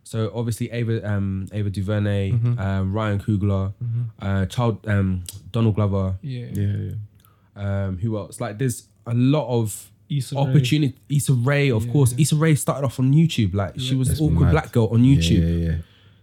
[0.05, 3.73] so obviously ava um ava duvernay um, ryan Coogler,
[4.21, 6.47] uh child um donald glover Yeah.
[6.53, 6.77] Yeah,
[7.57, 7.87] yeah.
[7.87, 10.41] um who else like there's a lot of Issa Rae.
[10.43, 12.23] opportunity Issa Rae of Yeah, course yeah.
[12.23, 14.51] Issa Rae started off on YouTube like she was That's an awkward mad.
[14.53, 15.77] black girl on YouTube Yeah, yeah, yeah.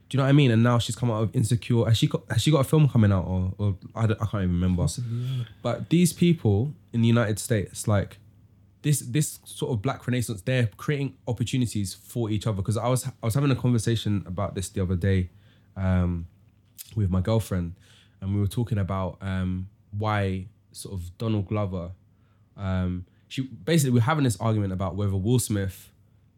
[0.10, 2.08] do you know what I mean and now she's come out of insecure has she
[2.08, 4.56] got has she got a film coming out or, or I, don't, I can't even
[4.56, 5.44] remember Possibly, yeah.
[5.62, 8.18] but these people in the United States, like
[8.84, 12.58] this this sort of black renaissance, they're creating opportunities for each other.
[12.58, 15.30] Because I was I was having a conversation about this the other day
[15.76, 16.28] um,
[16.96, 17.74] with my girlfriend,
[18.22, 19.68] and we were talking about um,
[19.98, 21.92] why sort of Donald Glover.
[22.56, 25.92] Um, she basically we are having this argument about whether Will Smith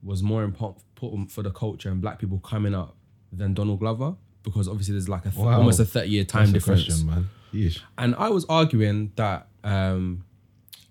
[0.04, 2.96] was more important for the culture and black people coming up
[3.32, 5.58] than Donald Glover because obviously there's like a th- Wow.
[5.58, 6.86] almost a 30 year time That's difference.
[6.86, 7.30] question, man.
[7.54, 7.80] Yeesh.
[7.98, 10.24] And I was arguing that um,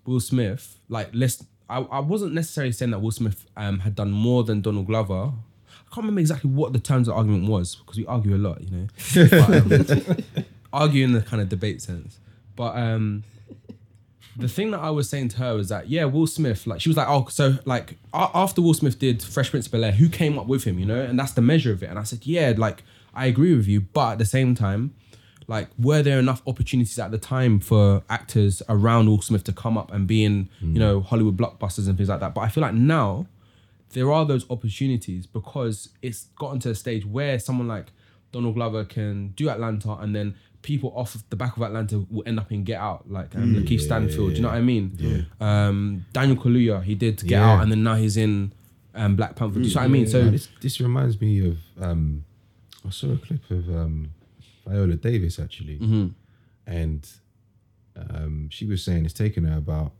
[0.05, 1.43] Will Smith, like, let's.
[1.69, 5.31] I, I wasn't necessarily saying that Will Smith um, had done more than Donald Glover.
[5.33, 8.61] I can't remember exactly what the terms of argument was because we argue a lot,
[8.61, 8.87] you know.
[9.29, 10.17] But, um,
[10.73, 12.19] argue in the kind of debate sense.
[12.55, 13.23] But um,
[14.37, 16.89] the thing that I was saying to her was that yeah, Will Smith, like she
[16.89, 19.91] was like, oh, so like a- after Will Smith did Fresh Prince of Bel Air,
[19.91, 21.89] who came up with him, you know, and that's the measure of it.
[21.89, 24.93] And I said, yeah, like I agree with you, but at the same time,
[25.47, 29.77] like were there enough opportunities at the time for actors around Will Smith to come
[29.77, 30.73] up and be in, you mm.
[30.73, 32.33] know, Hollywood blockbusters and things like that?
[32.33, 33.25] But I feel like now
[33.93, 37.87] there are those opportunities because it's gotten to a stage where someone like
[38.31, 42.23] Donald Glover can do Atlanta and then people off of the back of Atlanta will
[42.25, 44.31] end up in Get Out, like um, Lakeith Stanfield.
[44.31, 45.25] Do you know what I mean?
[45.39, 47.49] Um, Daniel Kaluuya, he did Get Yeah.
[47.53, 48.51] Out and then now he's in
[48.95, 49.59] um, Black Panther.
[49.59, 50.07] Do you know what I mean?
[50.07, 52.25] So this, this reminds me of um,
[52.85, 54.11] I saw a clip of um,
[54.67, 56.07] Viola Davis actually, Mm-hmm.
[56.67, 57.09] and
[57.95, 59.91] um, she was saying it's taken her about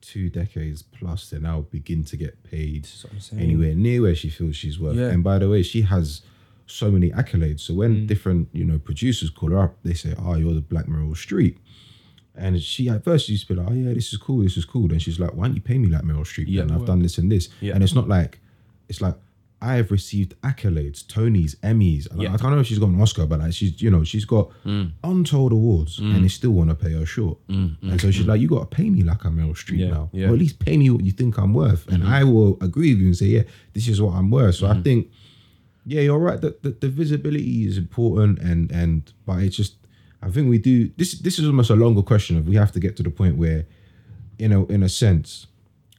[0.00, 2.88] two decades plus to now begin to get paid
[3.36, 4.96] anywhere near where she feels she's worth.
[4.96, 5.08] Yeah.
[5.08, 6.22] And by the way, she has
[6.70, 7.60] so many accolades.
[7.60, 8.06] So when mm.
[8.06, 11.56] different you know producers call her up, they say, "Oh, you're the Black Meryl Streep."
[12.34, 14.56] And she at first she used to be like, "Oh yeah, this is cool, this
[14.56, 16.44] is cool." Then she's like, "Why don't you pay me like Meryl Streep?
[16.48, 16.64] Yeah.
[16.64, 16.72] then?
[16.72, 17.74] I've done this and this." Yeah.
[17.74, 18.40] And it's not like
[18.88, 19.16] it's like
[19.60, 22.08] I have received accolades, Tonys, Emmys.
[22.14, 22.34] Like, Yeah.
[22.34, 24.50] I don't know if she's got an Oscar, but like she's you know she's got
[24.64, 24.92] Mm.
[25.02, 26.14] untold awards, mm.
[26.14, 27.38] and they still want to pay her short.
[27.48, 29.90] Mm, and so she's like, "You got to pay me like I'm Meryl Streep Yeah,
[29.90, 30.22] now, yeah.
[30.22, 30.30] Mm-hmm.
[30.30, 32.12] or at least pay me what you think I'm worth." And mm-hmm.
[32.12, 33.42] I will agree with you and say, "Yeah,
[33.72, 34.82] this is what I'm worth." So I mm-hmm.
[34.82, 35.10] think,
[35.88, 36.40] yeah, you're right.
[36.40, 39.74] that the, the visibility is important, and and but it's just
[40.22, 41.10] I think we do this.
[41.20, 43.64] This is almost a longer question of we have to get to the point where,
[44.38, 45.46] you know, in a sense,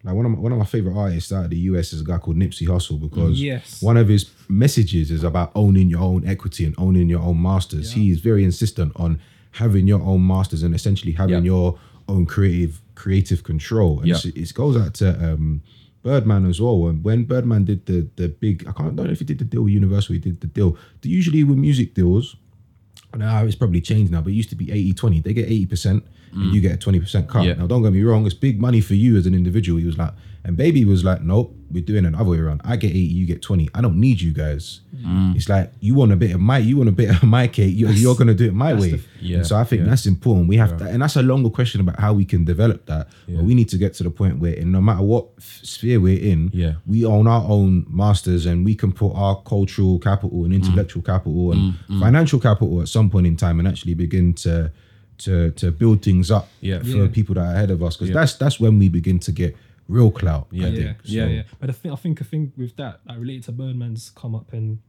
[0.04, 2.04] like one of my, one of my favorite artists out of the US is a
[2.04, 3.82] guy called Nipsey Hussle because Yes.
[3.82, 7.94] one of his messages is about owning your own equity and owning your own masters.
[7.94, 9.20] He is very insistent on
[9.52, 11.52] having your own masters and essentially having Yeah.
[11.54, 14.00] your own creative creative control.
[14.00, 14.16] And Yeah.
[14.18, 15.62] it's- it goes out to um,
[16.04, 16.80] Birdman as well.
[16.80, 19.40] When when Birdman did the the big, I can't I don't know if he did
[19.40, 20.14] the deal with Universal.
[20.14, 20.78] He did the deal.
[21.04, 22.36] Usually with music deals,
[23.16, 25.20] now it's probably changed now, but it used to be 80 20.
[25.22, 26.62] They get 80% and you mm.
[26.62, 27.44] get a 20% cut.
[27.44, 27.54] Yeah.
[27.54, 29.80] Now, don't get me wrong, it's big money for you as an individual.
[29.80, 30.14] He was like,
[30.44, 32.62] and Baby was like, nope, we're doing it the other way around.
[32.64, 33.70] I get 80, you get 20.
[33.76, 34.82] I don't need you guys.
[34.96, 35.36] Mm.
[35.36, 37.74] It's like, you want a bit of my, you want a bit of my cake,
[37.76, 39.02] you're, you're going to do it my way.
[39.20, 39.90] yeah, And so I think yeah.
[39.90, 40.48] that's important.
[40.48, 43.10] We have to, and that's a longer question about how we can develop that.
[43.28, 46.00] But we need to get to the point where, in no matter what f- sphere
[46.00, 46.76] we're in, Yeah.
[46.88, 51.52] we own our own masters and we can put our cultural capital and intellectual capital
[51.52, 54.72] and financial capital at some point in time and actually begin to
[55.20, 56.80] to to build things up Yeah.
[56.80, 57.08] for Yeah.
[57.12, 59.54] people that are ahead of us because that's that's when we begin to get
[59.90, 60.48] real clout.
[60.54, 60.66] I Yeah.
[60.66, 60.78] think.
[60.78, 61.44] yeah, yeah, So- yeah.
[61.60, 64.54] But I think I think a thing with that, like related to Birdman's come up
[64.54, 64.80] and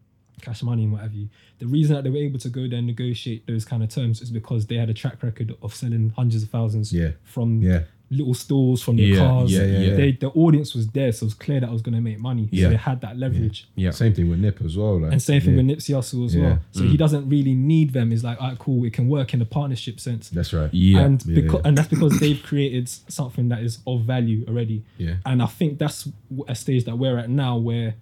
[0.43, 1.29] cash money and what have you.
[1.59, 4.23] The reason that they were able to go there and negotiate those kind of terms
[4.23, 7.11] is because they had a track record of selling hundreds of thousands Yeah.
[7.25, 7.83] from Yeah.
[8.11, 9.53] Little stores, from their Yeah, cars.
[9.53, 9.97] yeah, yeah, yeah.
[9.97, 12.19] They, the audience was there, so it was clear that I was going to make
[12.19, 12.49] money.
[12.51, 12.65] Yeah.
[12.67, 13.69] So they had that leverage.
[13.77, 13.91] yeah.
[13.93, 15.01] Same thing with Nip as well.
[15.01, 15.63] Like, And same thing yeah.
[15.63, 16.43] with Nipsey Hussle as Yeah.
[16.43, 16.59] well.
[16.73, 16.99] So he mm.
[16.99, 18.13] doesn't really need them.
[18.13, 20.29] It's like, all right, cool, it can work in a partnership sense.
[20.31, 20.73] That's right.
[20.73, 21.01] Yeah.
[21.01, 21.69] and Yeah, because yeah.
[21.69, 24.85] and that's because they've created something that is of value already.
[24.99, 25.15] Yeah.
[25.25, 26.09] And I think that's
[26.49, 27.95] a stage that we're at now where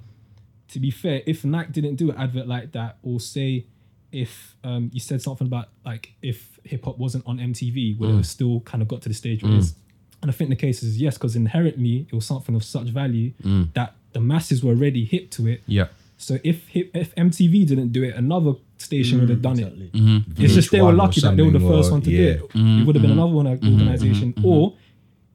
[0.68, 3.64] to be fair, if Nike didn't do an advert like that, or say
[4.12, 8.12] if um, you said something about like if hip hop wasn't on MTV, would it
[8.12, 8.26] have mm.
[8.26, 9.60] still kind of got to the stage where it mm.
[9.60, 9.74] is?
[10.20, 13.32] And I think the case is yes, because inherently it was something of such value
[13.42, 13.72] mm.
[13.74, 15.62] that the masses were already hip to it.
[15.66, 15.88] Yeah.
[16.16, 19.90] So if if MTV didn't do it, another station would have done exactly.
[19.94, 20.32] Mm-hmm.
[20.32, 20.44] it.
[20.44, 22.18] It's just they were lucky that they were the first or- one to yeah.
[22.18, 22.50] do it.
[22.54, 23.20] It would have been mm-hmm.
[23.20, 23.72] another one mm-hmm.
[23.72, 24.74] organization, or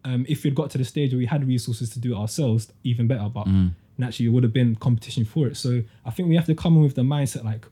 [0.03, 2.71] um, if we'd got to the stage where we had resources to do it ourselves,
[2.84, 3.29] even better.
[3.29, 3.71] But mm.
[3.97, 5.55] naturally, it would have been competition for it.
[5.55, 7.65] So I think we have to come in with the mindset like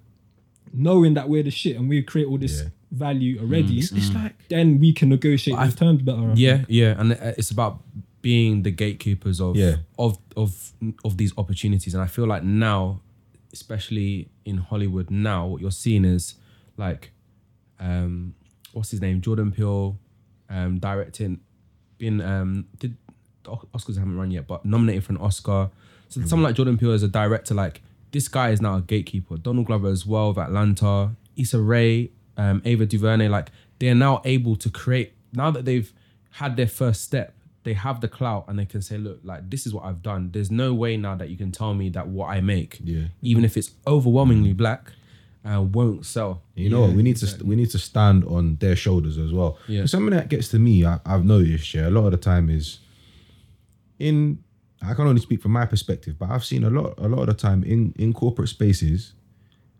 [0.73, 2.69] knowing that we're the shit and we create all this Yeah.
[2.91, 3.79] value already.
[3.79, 6.31] It's like Then we can negotiate those terms better.
[6.31, 6.67] I Yeah, think.
[6.69, 7.81] yeah, and uh, it's about
[8.21, 9.77] being the gatekeepers of Yeah.
[9.97, 13.01] of of of these opportunities, and I feel like now,
[13.53, 16.35] especially in Hollywood, now what you're seeing is
[16.77, 17.11] like,
[17.79, 18.35] um,
[18.73, 19.97] what's his name, Jordan Peele,
[20.49, 21.39] um, directing,
[21.97, 22.95] being um, did
[23.43, 25.69] the Oscars haven't run yet, but nominated for an Oscar.
[26.09, 27.81] So someone like Jordan Peele as a director, like
[28.11, 29.37] this guy is now a gatekeeper.
[29.37, 34.21] Donald Glover as well of Atlanta, Issa Rae, um, Ava DuVernay, like they are now
[34.25, 35.13] able to create.
[35.33, 35.91] Now that they've
[36.31, 37.33] had their first step,
[37.63, 40.29] they have the clout and they can say, "Look, like this is what I've done.
[40.31, 43.05] There's no way now that you can tell me that what I make, Yeah.
[43.21, 44.91] even if it's overwhelmingly black,
[45.45, 46.93] uh, won't sell." You know what?
[46.93, 49.57] We need to st- we need to stand on their shoulders as well.
[49.67, 49.85] Yeah.
[49.85, 52.79] Something that gets to me, I, I've noticed, yeah, a lot of the time is
[53.99, 54.39] in.
[54.83, 57.27] I can only speak from my perspective, but I've seen a lot, a lot of
[57.27, 59.13] the time in in corporate spaces,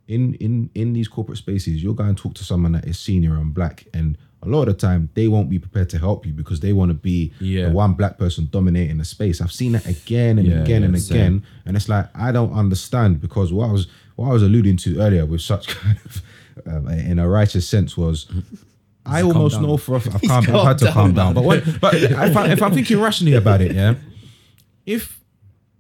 [0.08, 3.36] in in in these corporate spaces, you'll go and talk to someone that is senior
[3.36, 6.34] and black, and a lot of the time they won't be prepared to help you
[6.34, 7.66] because they want to be Yeah.
[7.70, 9.40] the one black person dominating the space.
[9.40, 11.18] I've seen that again and Yeah, again yeah, and same.
[11.18, 14.78] again, and it's like I don't understand because what I was what I was alluding
[14.78, 16.22] to earlier with such kind of
[16.68, 18.28] um, in a righteous sense was.
[19.04, 21.96] I almost know for a f- I've had to down calm down, but when, but
[21.96, 23.96] if, I, if I'm thinking rationally about it, yeah,
[24.86, 25.20] if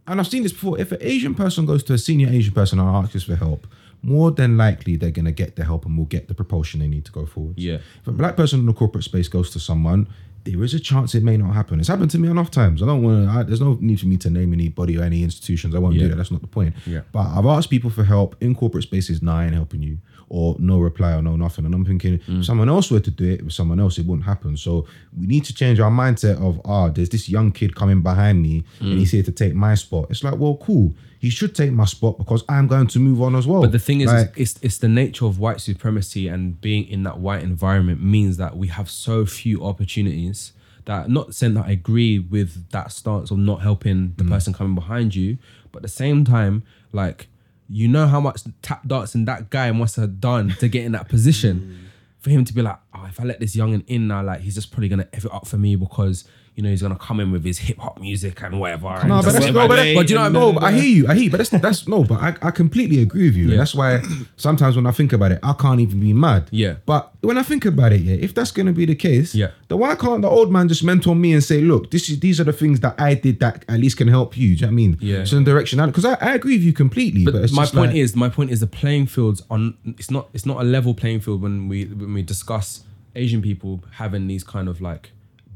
[0.07, 2.79] and I've seen this before, if an Asian person goes to a senior Asian person
[2.79, 3.67] and asks for help,
[4.01, 7.05] more than likely they're gonna get the help and will get the propulsion they need
[7.05, 7.57] to go forward.
[7.57, 7.79] Yeah.
[8.01, 10.07] If a black person in the corporate space goes to someone,
[10.43, 11.79] there is a chance it may not happen.
[11.79, 12.81] It's happened to me enough times.
[12.81, 13.43] I don't want to.
[13.43, 15.75] There's no need for me to name anybody or any institutions.
[15.75, 16.15] I won't do that.
[16.15, 16.75] That's not the point.
[16.85, 17.01] Yeah.
[17.11, 19.21] But I've asked people for help in corporate spaces.
[19.21, 21.65] Nah, I ain't helping you, or no reply, or no nothing.
[21.65, 22.39] And I'm thinking, Mm.
[22.39, 24.57] if someone else were to do it with someone else, it wouldn't happen.
[24.57, 24.85] So
[25.19, 28.63] we need to change our mindset of ah, there's this young kid coming behind me,
[28.79, 28.97] and Mm.
[28.99, 30.07] he's here to take my spot.
[30.09, 30.95] It's like, well, cool.
[31.21, 33.61] He should take my spot because I'm going to move on as well.
[33.61, 37.03] But the thing is, Like, it's it's the nature of white supremacy and being in
[37.03, 40.51] that white environment means that we have so few opportunities
[40.85, 44.29] that not saying that I agree with that stance of not helping the mm.
[44.29, 45.37] person coming behind you,
[45.71, 47.27] but at the same time, like
[47.69, 51.07] you know how much tap dancing that guy must have done to get in that
[51.07, 51.77] position.
[51.87, 51.87] Mm.
[52.21, 54.53] For him to be like, oh, if I let this youngin in now, like he's
[54.53, 56.23] just probably gonna F it up for me because
[56.55, 58.87] you know he's gonna come in with his hip hop music and whatever.
[58.89, 59.95] and No, but that's no, but, day.
[59.95, 61.49] but do you know, And no, but I hear you, I hear you, but that's
[61.49, 64.01] that's no, but I, I completely agree with you, and that's why
[64.35, 66.49] sometimes when I think about it, I can't even be mad.
[66.51, 66.75] Yeah.
[66.85, 69.51] But when I think about it, yeah, if that's gonna be the case, Yeah.
[69.69, 72.39] then why can't the old man just mentor me and say, look, this is these
[72.41, 74.49] are the things that I did that at least can help you?
[74.49, 74.97] Do you know what I mean?
[74.99, 75.23] Yeah.
[75.23, 77.23] Some direction, because I, I agree with you completely.
[77.25, 79.75] But, But it's my just point like- is, my point is, the playing fields on.
[79.85, 80.27] It's not.
[80.33, 82.83] It's not a level playing field when we when we discuss
[83.15, 85.11] Asian people having these kind of like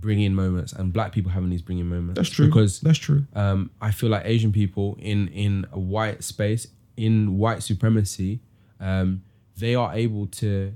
[0.05, 2.17] bring in moments and black people having these bring in moments.
[2.17, 2.45] that's true.
[2.45, 3.25] because that's true.
[3.35, 8.39] um, I feel like Asian people in in a white space in white supremacy,
[8.79, 9.23] um,
[9.57, 10.73] they are able to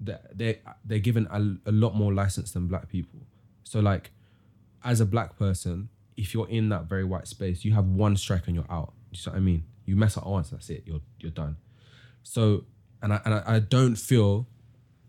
[0.00, 3.20] they they they're given a, a lot more license than black people.
[3.64, 4.10] So like,
[4.84, 8.46] as a black person, if you're in that very white space, you have one strike
[8.46, 8.92] and you're out.
[9.10, 9.64] Do you see what I mean?
[9.84, 10.84] You mess up once, that's it.
[10.86, 11.56] You're you're done.
[12.22, 12.64] So
[13.02, 14.46] and I and I, I don't feel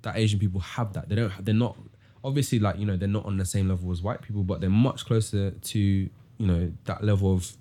[0.02, 1.10] that Asian people have that.
[1.10, 1.34] They don't.
[1.44, 1.78] They're not
[2.24, 4.70] obviously like you know they're not on the same level as white people, but they're
[4.70, 6.10] much closer to you
[6.48, 7.52] know that level of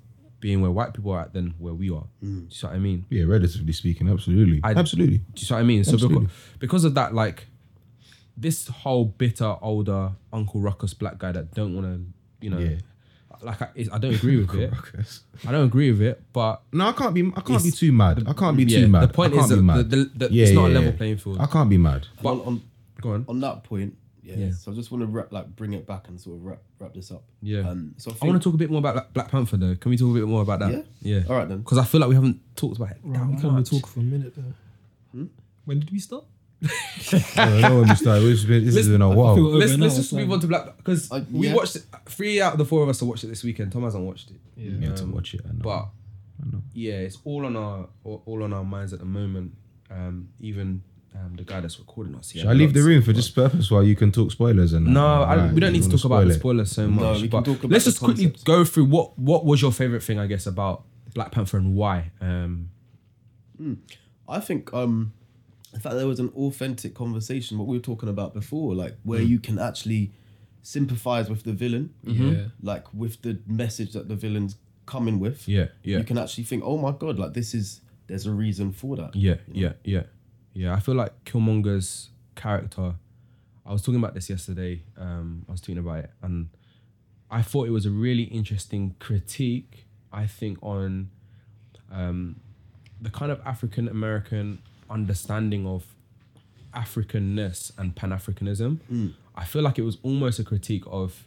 [0.40, 2.04] being where white people are at than where we are.
[2.22, 3.04] Do you see what I mean?
[3.10, 5.18] Yeah, relatively speaking, absolutely, I- absolutely.
[5.18, 5.82] Do you see what I mean?
[5.84, 6.26] So because,
[6.60, 7.46] because of that, like
[8.36, 12.76] this whole bitter older Uncle Ruckus black guy that don't want to, you know, Yeah.
[13.42, 14.72] like I, I don't agree with it.
[15.46, 17.32] I don't agree with it, but No, I can't be.
[17.36, 18.22] I can't be too mad.
[18.28, 19.08] I can't be yeah, too mad.
[19.08, 20.96] the point is that the- the- the- yeah, it's not a level yeah.
[20.96, 21.38] playing field.
[21.40, 22.06] I can't be mad.
[22.22, 22.62] but on, on
[23.00, 23.24] go on.
[23.28, 23.96] on that point,
[24.28, 24.36] yeah.
[24.46, 24.50] Yeah.
[24.52, 26.94] So I just want to wrap, like bring it back and sort of wrap wrap
[26.94, 27.22] this up.
[27.42, 27.68] Yeah.
[27.68, 27.94] Um.
[27.98, 29.74] So I, I want to talk a bit more about Black- Black Panther though.
[29.76, 30.72] Can we talk a bit more about that?
[30.72, 30.82] Yeah?
[31.00, 31.22] Yeah.
[31.28, 31.58] All right then.
[31.58, 32.98] Because I feel like we haven't talked about it.
[33.02, 33.70] Right, that we can only much.
[33.70, 34.52] talk for a minute though.
[35.12, 35.26] Hmm?
[35.64, 36.24] When did we start?
[36.60, 38.22] I don't know when we started.
[38.22, 39.36] This has been, this has been a while.
[39.36, 41.54] feel- Let's, let's just move on to Black because Uh, we yeah.
[41.54, 43.70] watched it, three out of the four of us have watched it this weekend.
[43.72, 44.36] Tom hasn't watched it.
[44.56, 44.72] Yeah.
[44.72, 45.42] You have to Um, watch it.
[45.44, 45.60] I know.
[45.62, 45.88] But
[46.42, 46.62] I know.
[46.74, 49.54] yeah, it's all on our all, all on our minds at the moment.
[49.90, 50.82] Um, even
[51.18, 52.30] um, the guy that's recording us.
[52.30, 54.72] he Should I leave the room for but- this purpose while you can talk spoilers
[54.72, 54.90] and that?
[54.90, 56.86] No, I, Alright, we don't need you to wanna talk about the spoil spoilers so
[56.88, 57.14] No, much.
[57.22, 58.44] we can but talk about let's the just quickly concepts.
[58.44, 62.12] go through what what was your favorite thing, I guess, about Black Panther and why?
[62.20, 62.70] Um,
[64.28, 65.12] I think um
[65.74, 69.20] in fact there was an authentic conversation what we were talking about before, like where
[69.20, 69.28] Mm.
[69.28, 70.12] you can actually
[70.62, 72.46] sympathize with the villain, Yeah.
[72.62, 74.56] like with the message that the villain's
[74.86, 75.46] coming with.
[75.48, 75.98] yeah, yeah.
[75.98, 79.14] You can actually think, oh my god, like this is there's a reason for that.
[79.14, 80.04] Yeah, yeah, yeah,
[80.58, 80.74] yeah.
[80.74, 82.94] I feel like Killmonger's character.
[83.64, 84.82] I was talking about this yesterday.
[84.96, 86.48] Um, I was tweeting about it, and
[87.30, 89.86] I thought it was a really interesting critique.
[90.12, 91.10] I think on
[91.92, 92.40] um,
[93.00, 94.58] the kind of African American
[94.90, 95.84] understanding of
[96.74, 98.80] Africanness and Pan Africanism.
[99.36, 101.24] I feel like it was almost a critique of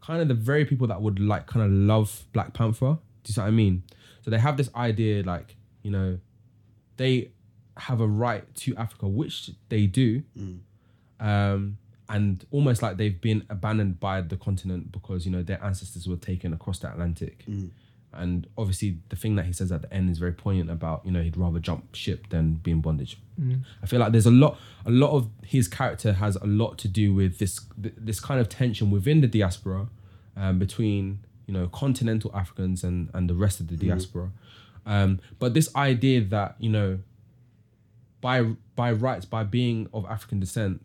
[0.00, 2.96] kind of the very people that would like kind of love Black Panther.
[3.24, 3.82] Do you see what I mean?
[4.22, 6.18] So they have this idea like, you know,
[6.96, 7.30] they
[7.80, 10.22] have a right to Africa, which they do.
[11.20, 11.78] Um,
[12.08, 16.16] and almost like they've been abandoned by the continent because, you know, their ancestors were
[16.16, 17.44] taken across the Atlantic.
[18.12, 21.12] And obviously, the thing that he says at the end is very poignant about you
[21.12, 23.16] know he'd rather jump ship than be in bondage.
[23.84, 26.88] I feel like there's a lot, a lot of his character has a lot to
[26.88, 29.86] do with this this kind of tension within the diaspora
[30.36, 34.30] um, between you know continental Africans and and the rest of the diaspora.
[34.86, 36.98] Um, but this idea that you know
[38.20, 38.42] by
[38.76, 40.84] by rights by being of African descent,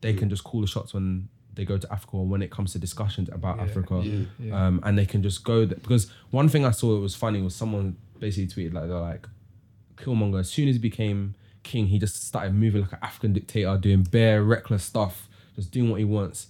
[0.00, 2.72] they can just call the shots when they go to Africa or when it comes
[2.72, 4.02] to discussions about Africa,
[4.38, 4.66] yeah.
[4.66, 5.78] Um, and they can just go there.
[5.78, 9.28] Because one thing I saw that was funny was someone basically tweeted like they're like
[9.96, 13.76] Killmonger as soon as he became king, he just started moving like an African dictator,
[13.76, 16.46] doing bare reckless stuff, just doing what he wants,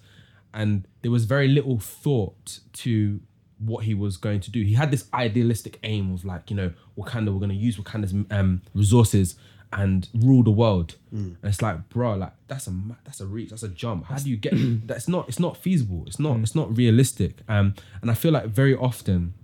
[0.52, 3.20] and there was very little thought to
[3.58, 4.62] what he was going to do.
[4.62, 8.14] He had this idealistic aim of like, you know, Wakanda, we're going to use Wakanda's
[8.30, 9.34] um, resources
[9.72, 10.96] and rule the world.
[11.12, 14.06] And it's like, bro, like that's a that's a reach, that's a jump.
[14.06, 14.52] How do you get
[14.86, 16.04] that's not it's not feasible.
[16.06, 17.38] It's not it's not realistic.
[17.48, 19.34] Um, and I feel like very often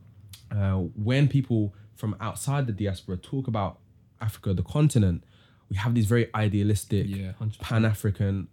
[0.50, 0.74] uh,
[1.10, 3.78] when people from outside the diaspora talk about
[4.20, 5.24] Africa, the continent,
[5.70, 8.48] we have these very idealistic, Yeah, Pan African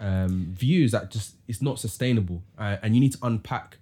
[0.00, 3.78] um, views that just it's not sustainable, uh, and you need to unpack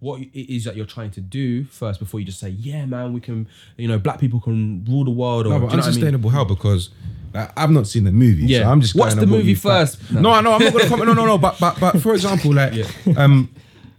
[0.00, 3.12] what it is that you're trying to do first before you just say, yeah, man,
[3.12, 3.46] we can,
[3.76, 5.46] you know, black people can rule the world.
[5.46, 5.84] Or No, but what I mean?
[5.86, 6.44] unsustainable how?
[6.44, 6.88] Because
[7.34, 8.44] like, I've not seen the movie.
[8.46, 8.62] Yeah.
[8.64, 10.10] so I'm just Watch the movie first.
[10.10, 10.52] No, I know.
[10.54, 11.08] I'm not going to comment.
[11.08, 11.38] No, no, no.
[11.38, 12.72] But but but for example, like
[13.16, 13.50] um,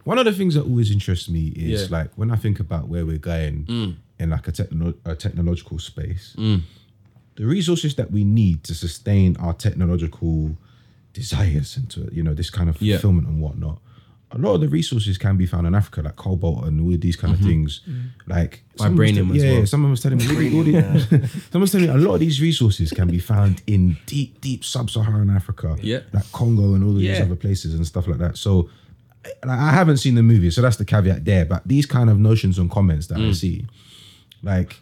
[0.04, 1.88] one of the things that always interests me is Yeah.
[1.88, 1.92] Mm.
[1.92, 6.36] like when I think about where we're going in like a, techno- a technological space,
[7.36, 10.58] the resources that we need to sustain our technological
[11.14, 12.96] desires and to you know this kind of Yeah.
[12.96, 13.80] fulfillment and whatnot.
[14.34, 17.02] A lot of the resources can be found in Africa, like cobalt and all of
[17.02, 17.82] these kind of things.
[18.28, 19.66] Like someone was Vibranium tell- as yeah, well.
[19.66, 20.26] someone was telling me,
[20.58, 23.62] all the- all someone was telling me a lot of these resources can be found
[23.68, 26.00] in deep, deep sub-Saharan Africa, Yeah.
[26.14, 28.38] like Congo and all of these other places and stuff like that.
[28.38, 28.70] So,
[29.46, 31.44] like, I haven't seen the movie, so that's the caveat there.
[31.46, 33.30] But these kind of notions and comments that Mm.
[33.30, 33.66] I see,
[34.44, 34.78] like,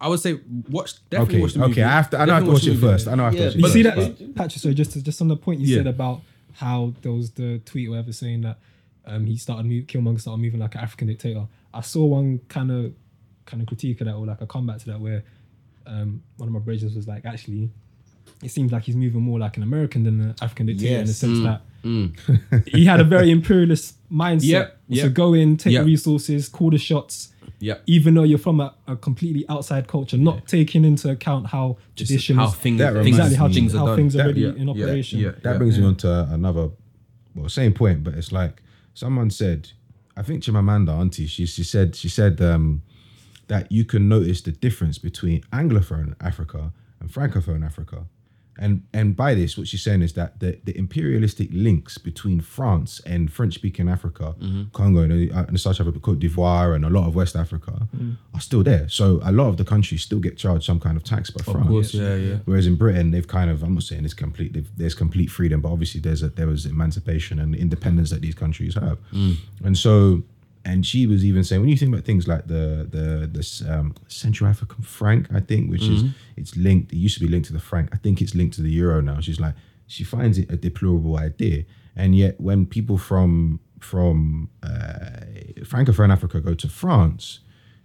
[0.00, 0.38] I would say
[0.70, 1.72] watch definitely okay, watch the movie.
[1.72, 3.08] okay, I have to, I know I have to Definitely watch it first.
[3.08, 3.96] I know I have to Yeah, watch it But you first.
[3.96, 4.60] see but- that, Patrick?
[4.62, 5.76] So just just on the point you Yeah.
[5.78, 6.22] said about
[6.54, 8.58] how there was the tweet or whatever saying that
[9.06, 11.46] um, he started move, Killmonger started moving like an African dictator.
[11.74, 12.92] I saw one kind of
[13.46, 15.24] kind of critique of that or like a comeback to that where
[15.86, 17.70] um, one of my brethren was like, actually,
[18.42, 21.08] it seems like he's moving more like an American than an African dictator in the
[21.08, 21.18] Yes.
[21.18, 21.62] sense that
[22.66, 24.42] he had a very imperialist mindset.
[24.88, 25.82] Yep, So go in, take Yep.
[25.82, 27.32] the resources, call the shots.
[27.58, 27.82] Yep.
[27.86, 32.10] Even though you're from a, a completely outside culture, not taking into account how Just
[32.10, 33.96] traditions, how things, That things exactly how, me- things are how done.
[33.96, 35.18] things are That- already yeah, in operation.
[35.20, 35.32] yeah.
[35.42, 36.70] that brings me on to another,
[37.34, 38.62] well, same point, but it's like
[38.94, 39.70] someone said,
[40.16, 42.82] I think Chimamanda Adichie, she she said she said um,
[43.48, 48.06] that you can notice the difference between Anglophone Africa and Francophone Africa.
[48.58, 53.00] And and by this, what she's saying is that the, the imperialistic links between France
[53.06, 54.64] and French speaking Africa, mm-hmm.
[54.72, 58.16] Congo and, uh, and South Africa, Cote d'Ivoire, and a lot of West Africa mm.
[58.34, 58.88] are still there.
[58.88, 61.64] So a lot of the countries still get charged some kind of tax by France.
[61.64, 62.36] Of course, yeah, yeah.
[62.44, 65.70] Whereas in Britain, they've kind of, I'm not saying it's complete, there's complete freedom, but
[65.70, 68.98] obviously there's a, there was emancipation and independence that these countries have.
[69.12, 69.36] Mm.
[69.64, 70.22] And so,
[70.64, 73.94] and she was even saying, when you think about things like the, the, this um,
[74.08, 76.04] Central African franc, I think, which is,
[76.36, 77.90] it's linked, it used to be linked to the franc.
[77.92, 79.20] I think it's linked to the euro now.
[79.20, 79.54] She's like,
[79.88, 81.64] she finds it a deplorable idea.
[81.96, 85.24] And yet when people from, from uh,
[85.62, 87.40] Francophone Africa go to France,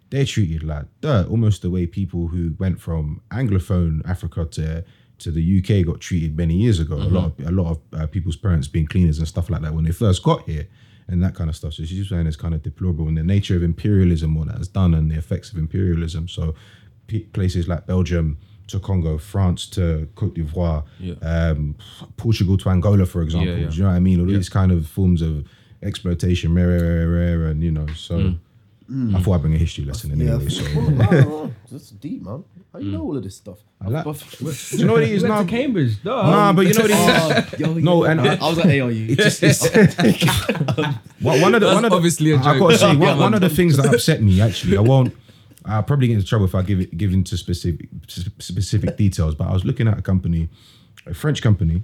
[0.09, 4.85] they're treated like dirt, almost the way people who went from Anglophone Africa to
[5.19, 6.95] to the UK got treated many years ago.
[6.95, 9.73] A lot of a lot of uh, people's parents being cleaners and stuff like that
[9.73, 10.67] when they first got here,
[11.07, 11.73] and that kind of stuff.
[11.73, 14.67] So she's saying it's kind of deplorable and the nature of imperialism, what that has
[14.67, 16.27] done, and the effects of imperialism.
[16.27, 16.53] So
[17.07, 18.37] p- places like Belgium
[18.67, 21.13] to Congo, France to Cote d'Ivoire, Yeah.
[21.21, 21.75] um,
[22.17, 23.49] Portugal to Angola, for example.
[23.53, 23.69] Yeah, yeah.
[23.69, 24.19] Do you know what I mean?
[24.19, 25.45] All these kind of forms of
[25.81, 28.35] exploitation, rare, rare, rare, rare, and you know, so.
[28.89, 30.49] I thought I'd bring a history lesson in Yeah, anyway.
[30.49, 32.43] So wow, wow, that's deep, man.
[32.71, 33.57] How you know all of this stuff?
[33.81, 34.13] I like- do
[34.77, 35.43] you know what it is went now?
[35.45, 35.97] Cambridge.
[36.05, 37.53] No, Nah, but you know what it is.
[37.53, 38.11] Oh, yo, No, yeah.
[38.11, 39.07] and I, I- I was at ARU.
[39.09, 39.67] It just, it's,
[41.21, 42.59] one, one of the That's one of the, obviously a I joke.
[42.59, 44.77] gotta say Yeah, one, one of the things that upset me actually.
[44.77, 45.13] I won't.
[45.65, 49.35] I'll probably get into trouble if I give it give into specific specific details.
[49.35, 50.47] But I was looking at a company,
[51.05, 51.83] a French company,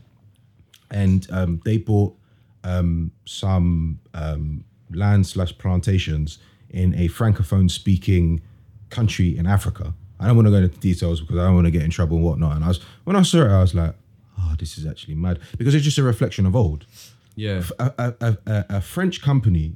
[0.90, 2.16] and um, they bought
[2.64, 6.38] um, some um, land slash plantations
[6.74, 8.42] in a francophone speaking
[8.90, 9.94] country in Africa.
[10.20, 12.18] I don't want to go into details because I don't want to get in trouble
[12.18, 12.56] and whatnot.
[12.56, 13.94] And I was when I saw it, I was like,
[14.40, 15.40] oh, this is actually mad.
[15.58, 16.86] Because it's just a reflection of old.
[17.36, 19.76] Yeah, a, a, a, a- a French company,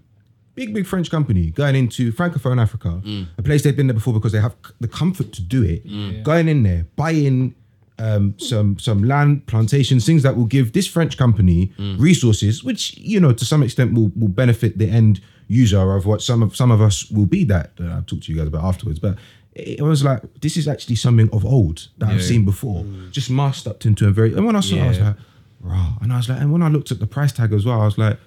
[0.53, 3.27] big, big French company, going into Francophone Africa, mm.
[3.37, 6.23] a place they've been there before because they have the comfort to do it, mm.
[6.23, 7.55] going in there, buying
[7.99, 11.99] um, some some land, plantations, things that will give this French company mm.
[11.99, 16.21] resources, which, you know, to some extent will, will benefit the end user of what
[16.21, 18.63] some of some of us will be that, that I'll talk to you guys about
[18.63, 18.99] afterwards.
[18.99, 19.17] But
[19.53, 23.65] it was like, this is actually something of old that I've seen before, just masked
[23.67, 25.15] up into a very, and when I saw it, I was like,
[25.61, 25.93] Raw.
[26.01, 27.85] And I was like, and when I looked at the price tag as well, I
[27.85, 28.19] was like,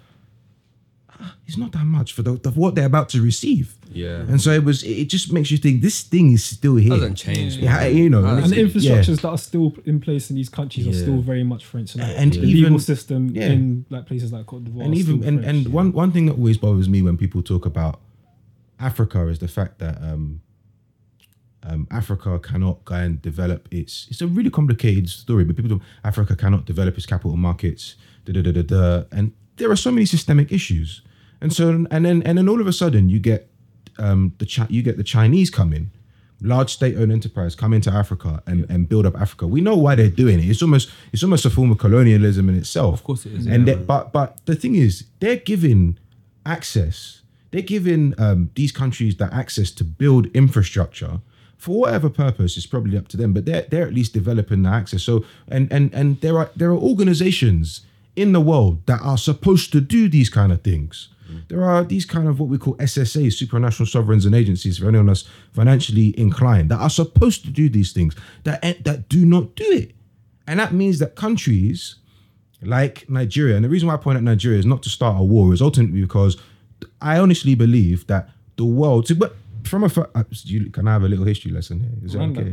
[1.46, 3.74] it's not that much for the, the what they're about to receive.
[3.92, 4.20] Yeah.
[4.30, 4.82] And so it was.
[4.84, 6.90] It just makes you think this thing is still here.
[6.90, 8.24] Doesn't change, Yeah, you know.
[8.24, 9.22] and it's- the infrastructures yeah.
[9.22, 11.96] that are still in place in these countries are still very much French.
[11.96, 13.48] Like, And the even- legal system yeah.
[13.50, 15.66] in like places like Cote d'Ivoire, and even still and, French.
[15.66, 18.00] and one one thing that always bothers me when people talk about
[18.78, 20.40] Africa is the fact that um,
[21.62, 24.06] um, Africa cannot go and develop its.
[24.10, 27.96] It's a really complicated story, but people talk Africa cannot develop its capital markets.
[28.24, 31.02] Da, da, da, da, da, and there are so many systemic issues,
[31.40, 33.48] and so and then and then all of a sudden you get
[33.98, 35.90] um, the Chi- you get the Chinese coming, in.
[36.42, 39.46] Large state-owned enterprise come into Africa and, and build up Africa.
[39.46, 40.46] We know why they're doing it.
[40.48, 42.94] It's almost it's almost a form of colonialism in itself.
[42.94, 43.74] Of course it is, And yeah.
[43.74, 45.98] they- but but the thing is, they're giving
[46.46, 47.22] access.
[47.50, 51.20] They're giving um, these countries that access to build infrastructure
[51.58, 52.56] for whatever purpose.
[52.56, 55.02] It's probably up to them, but they're they're at least developing the access.
[55.02, 57.82] So and and and there are there are organizations
[58.16, 61.08] in the world that are supposed to do these kind of things.
[61.50, 65.06] There are these kind of what we call SSAs, supranational sovereigns and agencies for anyone
[65.06, 69.64] that's financially inclined that are supposed to do these things that that do not do
[69.64, 69.92] it,
[70.46, 71.96] and that means that countries
[72.62, 75.24] like Nigeria, and the reason why I point at Nigeria is not to start a
[75.24, 76.36] war, is ultimately because
[77.00, 79.08] I honestly believe that the world.
[79.18, 79.34] But
[79.64, 81.90] from a, fa- uh, you, can I have a little history lesson here?
[82.04, 82.52] Is that Random, okay?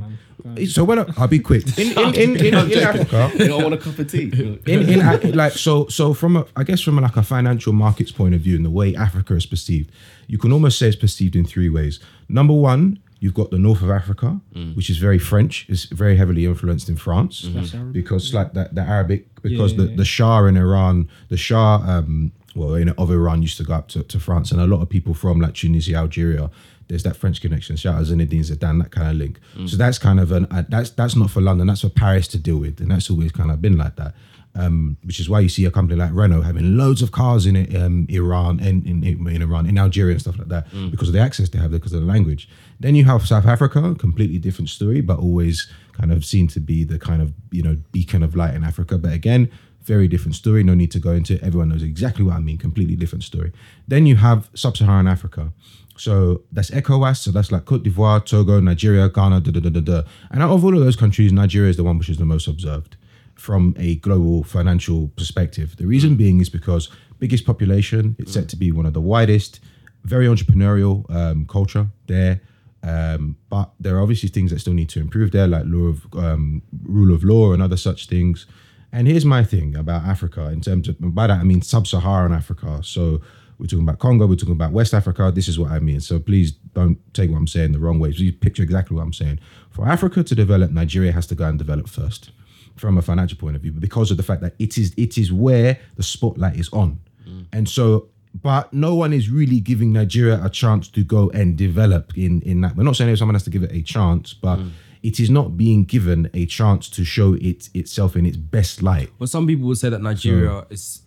[0.56, 0.68] man.
[0.68, 1.66] So when I, I'll be quick.
[1.78, 4.32] In in in, in, in, Africa, You don't want a cup of tea.
[4.66, 7.74] in, in Af- like so so from a I guess from a, like a financial
[7.74, 9.92] markets point of view and the way Africa is perceived,
[10.28, 12.00] you can almost say it's perceived in three ways.
[12.30, 14.40] Number one, you've got the north of Africa,
[14.76, 17.94] which is very French, is very heavily influenced in France Slash Arabic.
[17.94, 21.78] because like that the Arabic because Yeah, the, yeah, the Shah in Iran, the Shah
[21.86, 24.82] um well in, of Iran used to go up to, to France and a lot
[24.82, 26.50] of people from like Tunisia, Algeria.
[26.88, 27.76] There's that French connection.
[27.76, 29.40] Shout out Zinedine Zidane, that kind of link.
[29.68, 31.68] So that's kind of an uh, that's that's not for London.
[31.68, 34.14] That's for Paris to deal with, and that's always kind of been like that.
[34.56, 37.56] Um, which is why you see a company like Renault having loads of cars in
[37.56, 41.10] it, um, Iran and in, in, in Iran, in Algeria and stuff like that, because
[41.10, 42.50] of the access they have, because of the language.
[42.80, 46.84] Then you have South Africa, completely different story, but always kind of seen to be
[46.84, 48.98] the kind of you know beacon of light in Africa.
[48.98, 49.52] But again,
[49.84, 50.64] very different story.
[50.64, 51.44] No need to go into it.
[51.44, 52.58] Everyone knows exactly what I mean.
[52.58, 53.52] Completely different story.
[53.88, 55.54] Then you have Sub-Saharan Africa.
[55.98, 57.18] So that's ECOWAS.
[57.18, 60.04] So that's like Cote d'Ivoire, Togo, Nigeria, Ghana, da da da da da.
[60.32, 62.48] And out of all of those countries, Nigeria is the one which is the most
[62.48, 62.98] observed
[63.36, 65.76] from a global financial perspective.
[65.78, 66.90] The reason being is because
[67.20, 68.16] biggest population.
[68.20, 69.60] It's set to be one of the widest,
[70.04, 72.42] very entrepreneurial um, culture there.
[72.84, 76.06] Um, but there are obviously things that still need to improve there, like law of
[76.14, 78.46] um, rule of law and other such things.
[78.92, 82.80] And here's my thing about Africa in terms of by that I mean sub-Saharan Africa.
[82.84, 83.22] So
[83.60, 85.32] we're talking about Congo, we're talking about West Africa.
[85.34, 86.00] This is what I mean.
[86.00, 88.14] So please don't take what I'm saying the wrong way.
[88.14, 89.40] Please picture exactly what I'm saying.
[89.72, 92.32] For Africa to develop, Nigeria has to go and develop first
[92.76, 95.18] from a financial point of view, but because of the fact that it is it
[95.18, 97.00] is where the spotlight is on.
[97.28, 97.46] Mm.
[97.52, 98.10] And so
[98.42, 102.62] but no one is really giving Nigeria a chance to go and develop in in
[102.62, 102.76] that.
[102.76, 104.72] We're not saying someone has to give it a chance, but mm.
[105.02, 109.10] it is not being given a chance to show it itself in its best light.
[109.18, 111.02] Well, some people would say that Nigeria is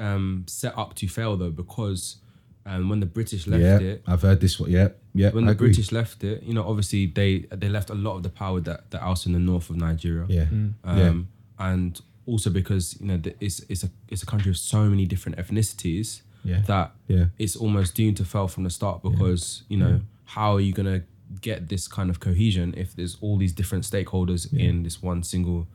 [0.00, 2.16] um, set up to fail though because
[2.64, 4.70] um, when the British left yeah, it, I've heard this one.
[4.70, 5.30] Yeah, yeah.
[5.30, 5.68] when I the agree.
[5.68, 8.90] British left it, you know, obviously they they left a lot of the power that
[8.90, 10.26] that also in the north of Nigeria.
[10.28, 10.46] Yeah,
[10.84, 11.28] Um,
[11.58, 15.06] and also because you know the- it's it's a it's a country of so many
[15.06, 16.60] different ethnicities Yeah.
[16.66, 17.26] that Yeah.
[17.38, 21.02] it's almost doomed to fail from the start because you know how are you gonna
[21.40, 25.66] get this kind of cohesion if there's all these different stakeholders in this one single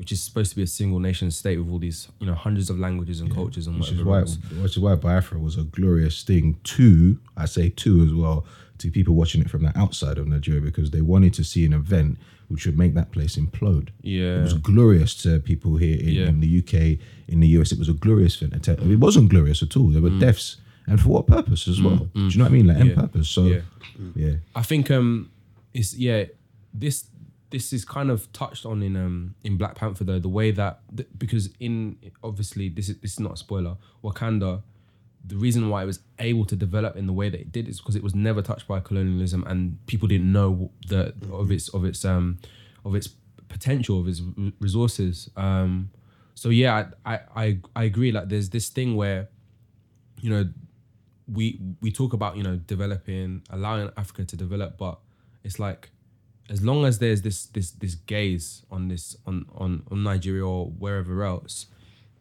[0.00, 2.68] which is supposed to be a single nation state with all these you know hundreds
[2.70, 4.20] of languages and cultures and which is why
[4.62, 8.38] which is why Biafra was a glorious thing to I say to as well
[8.78, 11.74] to people watching it from the outside of Nigeria because they wanted to see an
[11.74, 13.88] event which would make that place implode.
[14.02, 14.38] Yeah.
[14.38, 16.28] it was glorious to people here in, Yeah.
[16.28, 16.98] in the UK,
[17.28, 17.70] in the US.
[17.70, 19.88] It was a glorious tell- It wasn't glorious at all.
[19.94, 20.56] There were deaths,
[20.88, 22.08] and for what purpose as well?
[22.14, 22.66] Do you know what I mean?
[22.66, 22.94] Like, end Mm.
[23.04, 23.28] Purpose.
[23.28, 23.60] So, Yeah.
[24.16, 25.28] yeah, I think um
[25.74, 26.24] it's yeah
[26.74, 27.04] this
[27.50, 30.80] this is kind of touched on in um in Black Panther though the way that
[30.96, 34.62] th- because in obviously this is this is not a spoiler Wakanda
[35.24, 37.78] the reason why it was able to develop in the way that it did is
[37.78, 41.84] because it was never touched by colonialism and people didn't know the of its of
[41.84, 42.38] its um
[42.84, 43.08] of its
[43.48, 44.22] potential of its
[44.60, 45.28] resources.
[45.36, 45.90] Um
[46.34, 48.12] so yeah I I I, I agree.
[48.12, 49.28] Like there's this thing where
[50.20, 50.48] you know
[51.30, 54.98] we we talk about you know developing allowing africa to develop but
[55.44, 55.90] it's like
[56.50, 60.66] as long as there's this this this gaze on this on on on nigeria or
[60.66, 61.66] wherever else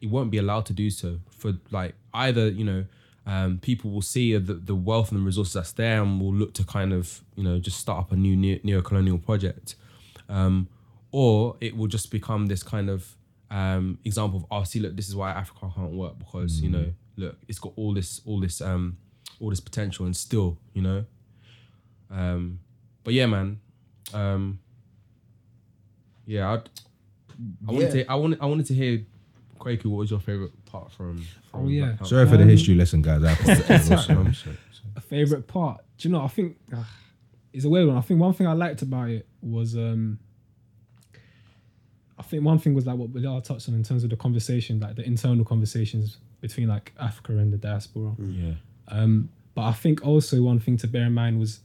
[0.01, 2.85] it won't be allowed to do so for like either you know
[3.25, 6.55] um, people will see the, the wealth and the resources that's there and will look
[6.55, 9.75] to kind of you know just start up a new neo- neo-colonial project.
[10.27, 10.67] Um,
[11.11, 13.15] or it will just become this kind of
[13.51, 16.85] um, example of oh see look this is why Africa can't work because you know
[17.17, 18.97] look it's got all this all this um,
[19.39, 21.05] all this potential and still you know?
[22.11, 22.59] Um,
[23.03, 23.59] but yeah man
[24.13, 24.59] um,
[26.25, 26.69] yeah I'd,
[27.67, 28.03] I wanted Yeah.
[28.03, 29.05] to I wanted I wanted to hear
[29.59, 31.17] Kweku what was your favorite part from,
[31.51, 31.79] from Oh, yeah.
[31.85, 32.05] Black Panther?
[32.05, 33.23] sorry for the Um, history lesson, guys.
[33.23, 33.87] I apologize.
[34.71, 35.81] So- a favorite part.
[35.97, 36.21] Do you know?
[36.23, 36.83] I think uh,
[37.53, 37.97] it's a weird one.
[37.97, 40.19] I think one thing I liked about it was, um
[42.17, 44.79] I think one thing was like what Bilal touched on in terms of the conversation,
[44.79, 48.13] like the internal conversations between like Africa and the diaspora.
[48.19, 48.53] yeah
[48.89, 51.61] Um, but I think also one thing to bear in mind was,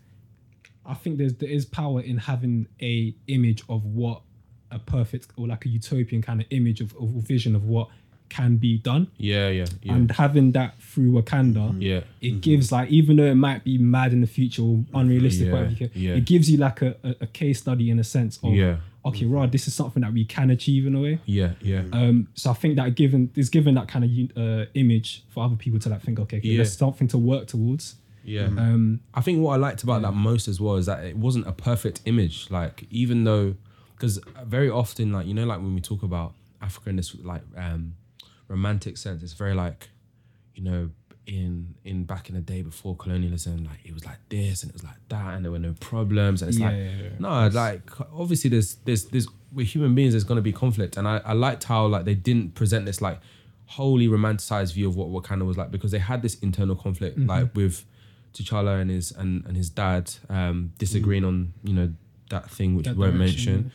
[0.87, 4.23] I think there's there is power in having a image of what
[4.71, 7.89] a perfect or like a utopian kind of image of, of vision of what
[8.31, 12.89] can be done, yeah yeah yeah and having that through Wakanda, yeah it gives like
[12.91, 15.91] even though it might be mad in the future or unrealistic, Yeah, whatever you can,
[15.95, 16.15] yeah.
[16.15, 18.77] it gives you like a, a, a case study in a sense of Yeah.
[19.05, 21.21] okay, right, this is something that we can achieve in a way.
[21.27, 25.23] yeah yeah Um, so I think that given is given that kind of uh, image
[25.29, 26.59] for other people to like think, okay, okay Yeah.
[26.59, 27.97] that's something to work towards.
[28.25, 31.17] Yeah Um, I think what I liked about that most as well is that it
[31.17, 32.51] wasn't a perfect image.
[32.51, 33.55] Like even though,
[33.95, 37.43] because very often, like you know, like when we talk about Africa in this like
[37.57, 37.95] um,
[38.49, 39.89] romantic sense, it's very like,
[40.55, 40.91] you know,
[41.27, 44.75] in in back in the day before colonialism, like it was like this and it
[44.75, 47.09] was like that, and there were no problems, and it's Yeah, like yeah, yeah.
[47.19, 50.13] no, like obviously there's there's there's we're human beings.
[50.13, 53.21] There's gonna be conflict, and I I liked how like they didn't present this like
[53.67, 57.29] wholly romanticized view of what Wakanda was like because they had this internal conflict Mm-hmm.
[57.31, 57.87] like with
[58.35, 61.93] T'Challa and his and, and his dad um, disagreeing on you know
[62.31, 62.91] that thing which Mm.
[62.91, 63.73] That we won't mention.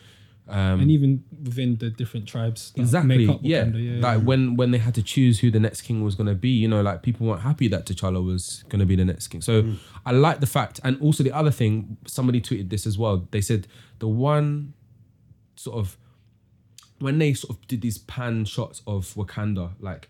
[0.48, 3.66] Um, and even within the different tribes that exactly, make up yeah.
[3.66, 6.48] Wakanda, Like when when they had to choose who the next king was gonna be,
[6.50, 9.40] you know, like people weren't happy that T'Challa was gonna be the next king.
[9.42, 9.76] So Mm.
[10.04, 13.28] I like the fact, and also the other thing, somebody tweeted this as well.
[13.30, 13.68] They said
[14.00, 14.74] the one
[15.56, 15.96] sort of
[16.98, 20.08] when they sort of did these pan shots of Wakanda, like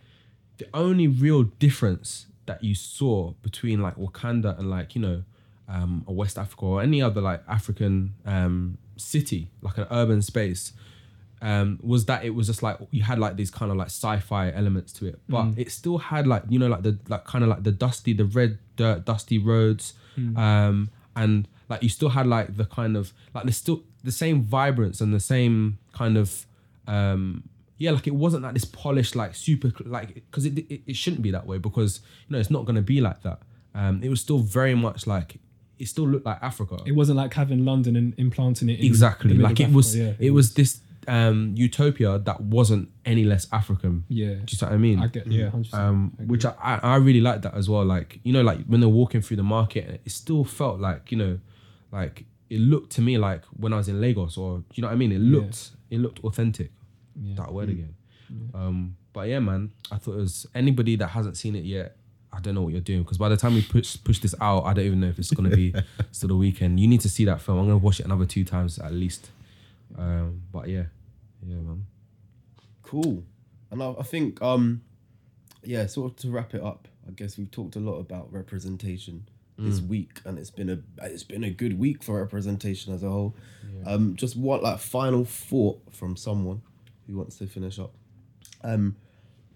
[0.56, 5.22] the only real difference that you saw between like Wakanda and like you know
[5.68, 10.72] um, a West Africa or any other like African um, city, like an urban space,
[11.40, 14.50] um, was that it was just like you had like these kind of like sci-fi
[14.50, 17.50] elements to it, but it still had like you know like the like kind of
[17.50, 19.94] like the dusty, the red dirt, dusty roads,
[20.36, 24.42] um, and like you still had like the kind of like there's still the same
[24.42, 26.46] vibrance and the same kind of
[26.88, 27.44] um
[27.80, 31.22] yeah like it wasn't like this polished like super like because it, it it shouldn't
[31.22, 33.40] be that way because you know it's not going to be like that
[33.74, 35.38] um it was still very much like
[35.78, 39.34] it still looked like africa it wasn't like having London and implanting it in exactly
[39.34, 44.34] like it was yeah, it was this um utopia that wasn't any less african yeah.
[44.34, 45.72] do you see what i mean I get yeah, 100%.
[45.72, 47.84] um, which I, I I really like that as well.
[47.84, 51.16] Like you know, like when they're walking through the market, it still felt like you
[51.16, 51.38] know,
[51.90, 54.88] like it looked to me like when I was in Lagos, or do you know
[54.88, 55.12] what I mean?
[55.12, 56.70] It looked it looked authentic.
[57.22, 57.34] Yeah.
[57.36, 57.94] That word again.
[58.54, 61.96] Um, but yeah, man, I thought it was anybody that hasn't seen it yet.
[62.32, 64.64] I don't know what you're doing because by the time we push push this out,
[64.64, 65.74] I don't even know if it's gonna be
[66.12, 66.78] still the weekend.
[66.78, 67.58] You need to see that film.
[67.58, 69.30] I'm gonna watch it another two times at least.
[69.98, 70.84] Um, but yeah,
[71.44, 71.86] yeah, man.
[72.82, 73.24] Cool.
[73.72, 74.82] And I, I think, um,
[75.62, 79.28] yeah, sort of to wrap it up, I guess we've talked a lot about representation
[79.58, 83.10] this week, and it's been a it's been a good week for representation as a
[83.10, 83.34] whole.
[83.84, 86.62] Um, just what like final thought from someone
[87.10, 87.92] who wants to finish up.
[88.62, 88.96] Um,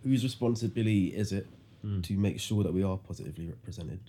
[0.03, 1.47] whose responsibility is it
[2.03, 4.01] to make sure that we are positively represented?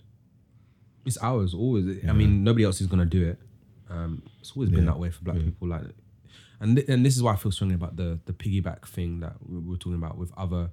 [1.04, 2.04] It's ours always.
[2.08, 3.38] I mean, nobody else is gonna do it.
[3.88, 4.92] Um, it's always been Yeah.
[4.92, 5.44] that way for black Yeah.
[5.44, 5.68] people.
[5.68, 5.82] Like,
[6.58, 9.36] and th- and this is why I feel strongly about the the piggyback thing that
[9.48, 10.70] we were talking about with other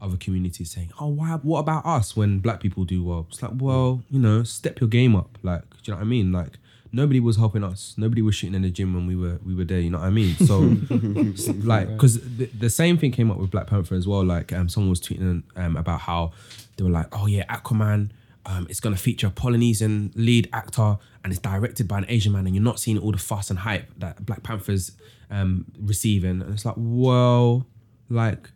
[0.00, 1.36] other communities saying, "Oh, why?
[1.36, 4.88] What about us when black people do well?" It's like, well, you know, step your
[4.88, 5.38] game up.
[5.42, 6.30] Like, do you know what I mean?
[6.32, 6.58] Like,
[6.94, 7.94] nobody was helping us.
[7.96, 9.80] Nobody was shooting in the gym when we were we were there.
[9.80, 10.34] You know what I mean?
[10.36, 10.58] So,
[11.66, 14.24] like, because the, the same thing came up with Black Panther as well.
[14.24, 16.32] Like, um, someone was tweeting um about how
[16.76, 18.10] they were like, "Oh yeah, Aquaman."
[18.46, 22.46] Um, it's gonna feature a Polynesian lead actor and it's directed by an Asian man,
[22.46, 24.92] and you're not seeing all the fuss and hype that Black Panther's
[25.30, 26.42] um, receiving.
[26.42, 27.66] And it's like, well,
[28.10, 28.50] like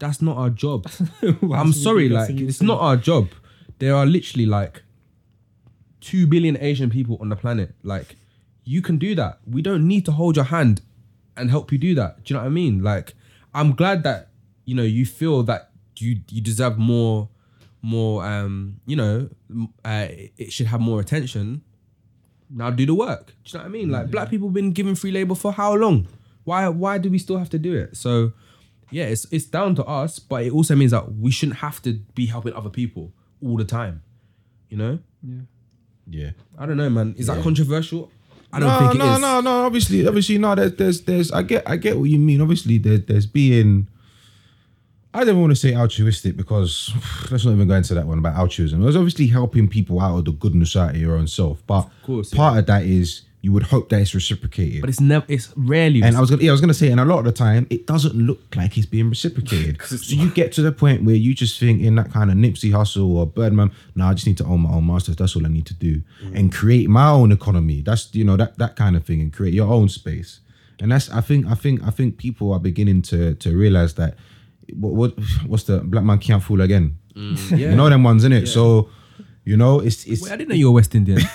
[0.00, 0.90] that's not our job.
[1.22, 3.28] I'm sorry, like it's not our job.
[3.78, 4.82] There are literally like
[6.00, 7.74] two billion Asian people on the planet.
[7.82, 8.16] Like
[8.64, 9.38] you can do that.
[9.46, 10.82] We don't need to hold your hand
[11.36, 12.24] and help you do that.
[12.24, 12.82] Do you know what I mean?
[12.82, 13.14] Like
[13.54, 14.28] I'm glad that
[14.64, 17.28] you know you feel that you you deserve more
[17.82, 19.28] more um you know
[19.84, 21.62] uh, it should have more attention
[22.50, 24.94] now do the work do you know what i mean like black people been given
[24.94, 26.06] free labor for how long
[26.44, 28.32] why why do we still have to do it so
[28.90, 31.94] yeah it's it's down to us but it also means that we shouldn't have to
[32.14, 34.02] be helping other people all the time
[34.68, 35.40] you know Yeah.
[36.58, 37.42] I don't know man is that Yeah.
[37.42, 38.10] controversial
[38.52, 38.98] i don't no, think it is.
[38.98, 39.66] no, no, no.
[39.66, 40.54] Obviously, obviously, no.
[40.56, 41.30] There's, there's, there's.
[41.32, 42.40] I get, I get what you mean.
[42.40, 43.86] Obviously, there, there's being.
[45.14, 46.92] I don't want to say altruistic because
[47.30, 48.82] let's not even go into that one about altruism.
[48.82, 52.34] There's obviously helping people out of the goodness out of your own self, but course,
[52.34, 54.82] part of that is you would hope that it's reciprocated.
[54.82, 57.00] but it's never it's rarely And I was gonna, yeah, I was gonna say, and
[57.00, 59.80] a lot of the time, it doesn't look like it's being reciprocated.
[59.82, 62.70] so you get to the point where you just think in that kind of Nipsey
[62.70, 65.16] Hussle or Birdman, no, I just need to own my own masters.
[65.16, 66.38] That's all I need to do, mm.
[66.38, 67.80] and create my own economy.
[67.80, 70.40] That's you know that that kind of thing, and create your own space.
[70.80, 74.16] And that's I think I think I think people are beginning to to realize that
[74.74, 76.98] what, what what's the black man can't fool again.
[77.14, 77.50] Mm.
[77.58, 77.70] yeah.
[77.70, 78.46] You know them ones in it.
[78.46, 78.90] So
[79.44, 81.18] you know it's it's Wait, i didn't know you were west indian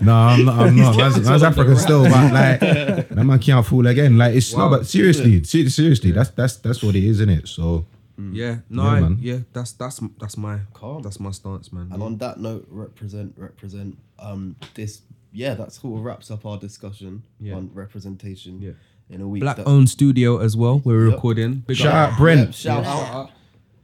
[0.00, 0.58] No, I'm not.
[0.60, 0.96] I'm not.
[0.96, 4.16] Man's, man's African still, but like that man can't fool again.
[4.16, 7.48] Like it's no, but seriously, se- seriously, that's that's that's what it is, isn't it?
[7.48, 7.84] So
[8.32, 9.18] yeah no Yeah, I, man.
[9.20, 11.02] yeah that's that's that's my Calm.
[11.02, 13.98] that's my stance man And on that note, represent, represent.
[14.18, 15.02] Um, this
[15.32, 17.56] yeah, that sort of wraps up our discussion Yeah.
[17.56, 18.60] on representation.
[18.62, 18.72] Yeah.
[19.10, 19.42] in a week.
[19.42, 21.14] black owned studio as well we're Yep.
[21.14, 22.12] recording Big shout up.
[22.12, 22.46] out Brent.
[22.64, 23.30] Yeah, shout out.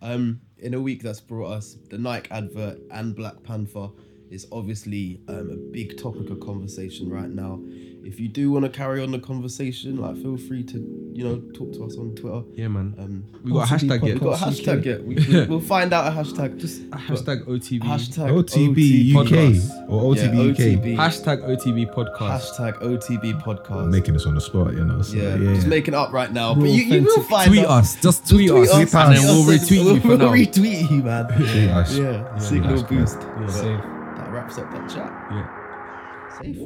[0.02, 3.88] Um, in a week that's brought us the Nike advert and Black Panther
[4.30, 7.60] is obviously um, a big topic of conversation right now.
[8.04, 10.78] If you do want to carry on the conversation, like feel free to
[11.14, 12.42] you know talk to us on Twitter.
[12.54, 15.04] yeah man Um, we got a hashtag yet we got a hashtag yet.
[15.04, 16.58] We, we, we'll find out a hashtag.
[16.60, 17.80] Just hashtag OTB.
[17.80, 19.88] hashtag OTB UK podcast.
[19.88, 20.56] or Yeah, OTB UK.
[20.58, 20.96] OTB.
[20.96, 23.88] hashtag OTB podcast Hashtag OTB podcast.
[23.90, 25.00] Making us on the spot, you know.
[25.02, 26.54] So, yeah, yeah, just making it up right now.
[26.54, 27.70] Raw But you, you will find tweet out.
[27.82, 30.32] us just tweet, Tweet us, us, and then we'll us, retweet you for we'll now
[30.32, 31.26] retweet you, man.
[31.36, 31.96] Tweet us.
[31.96, 33.18] Yeah, signal that's boost.
[33.20, 33.34] Yeah.
[33.38, 33.80] But Safe.
[34.16, 35.10] That wraps up that chat.
[35.30, 36.58] yeah Safe.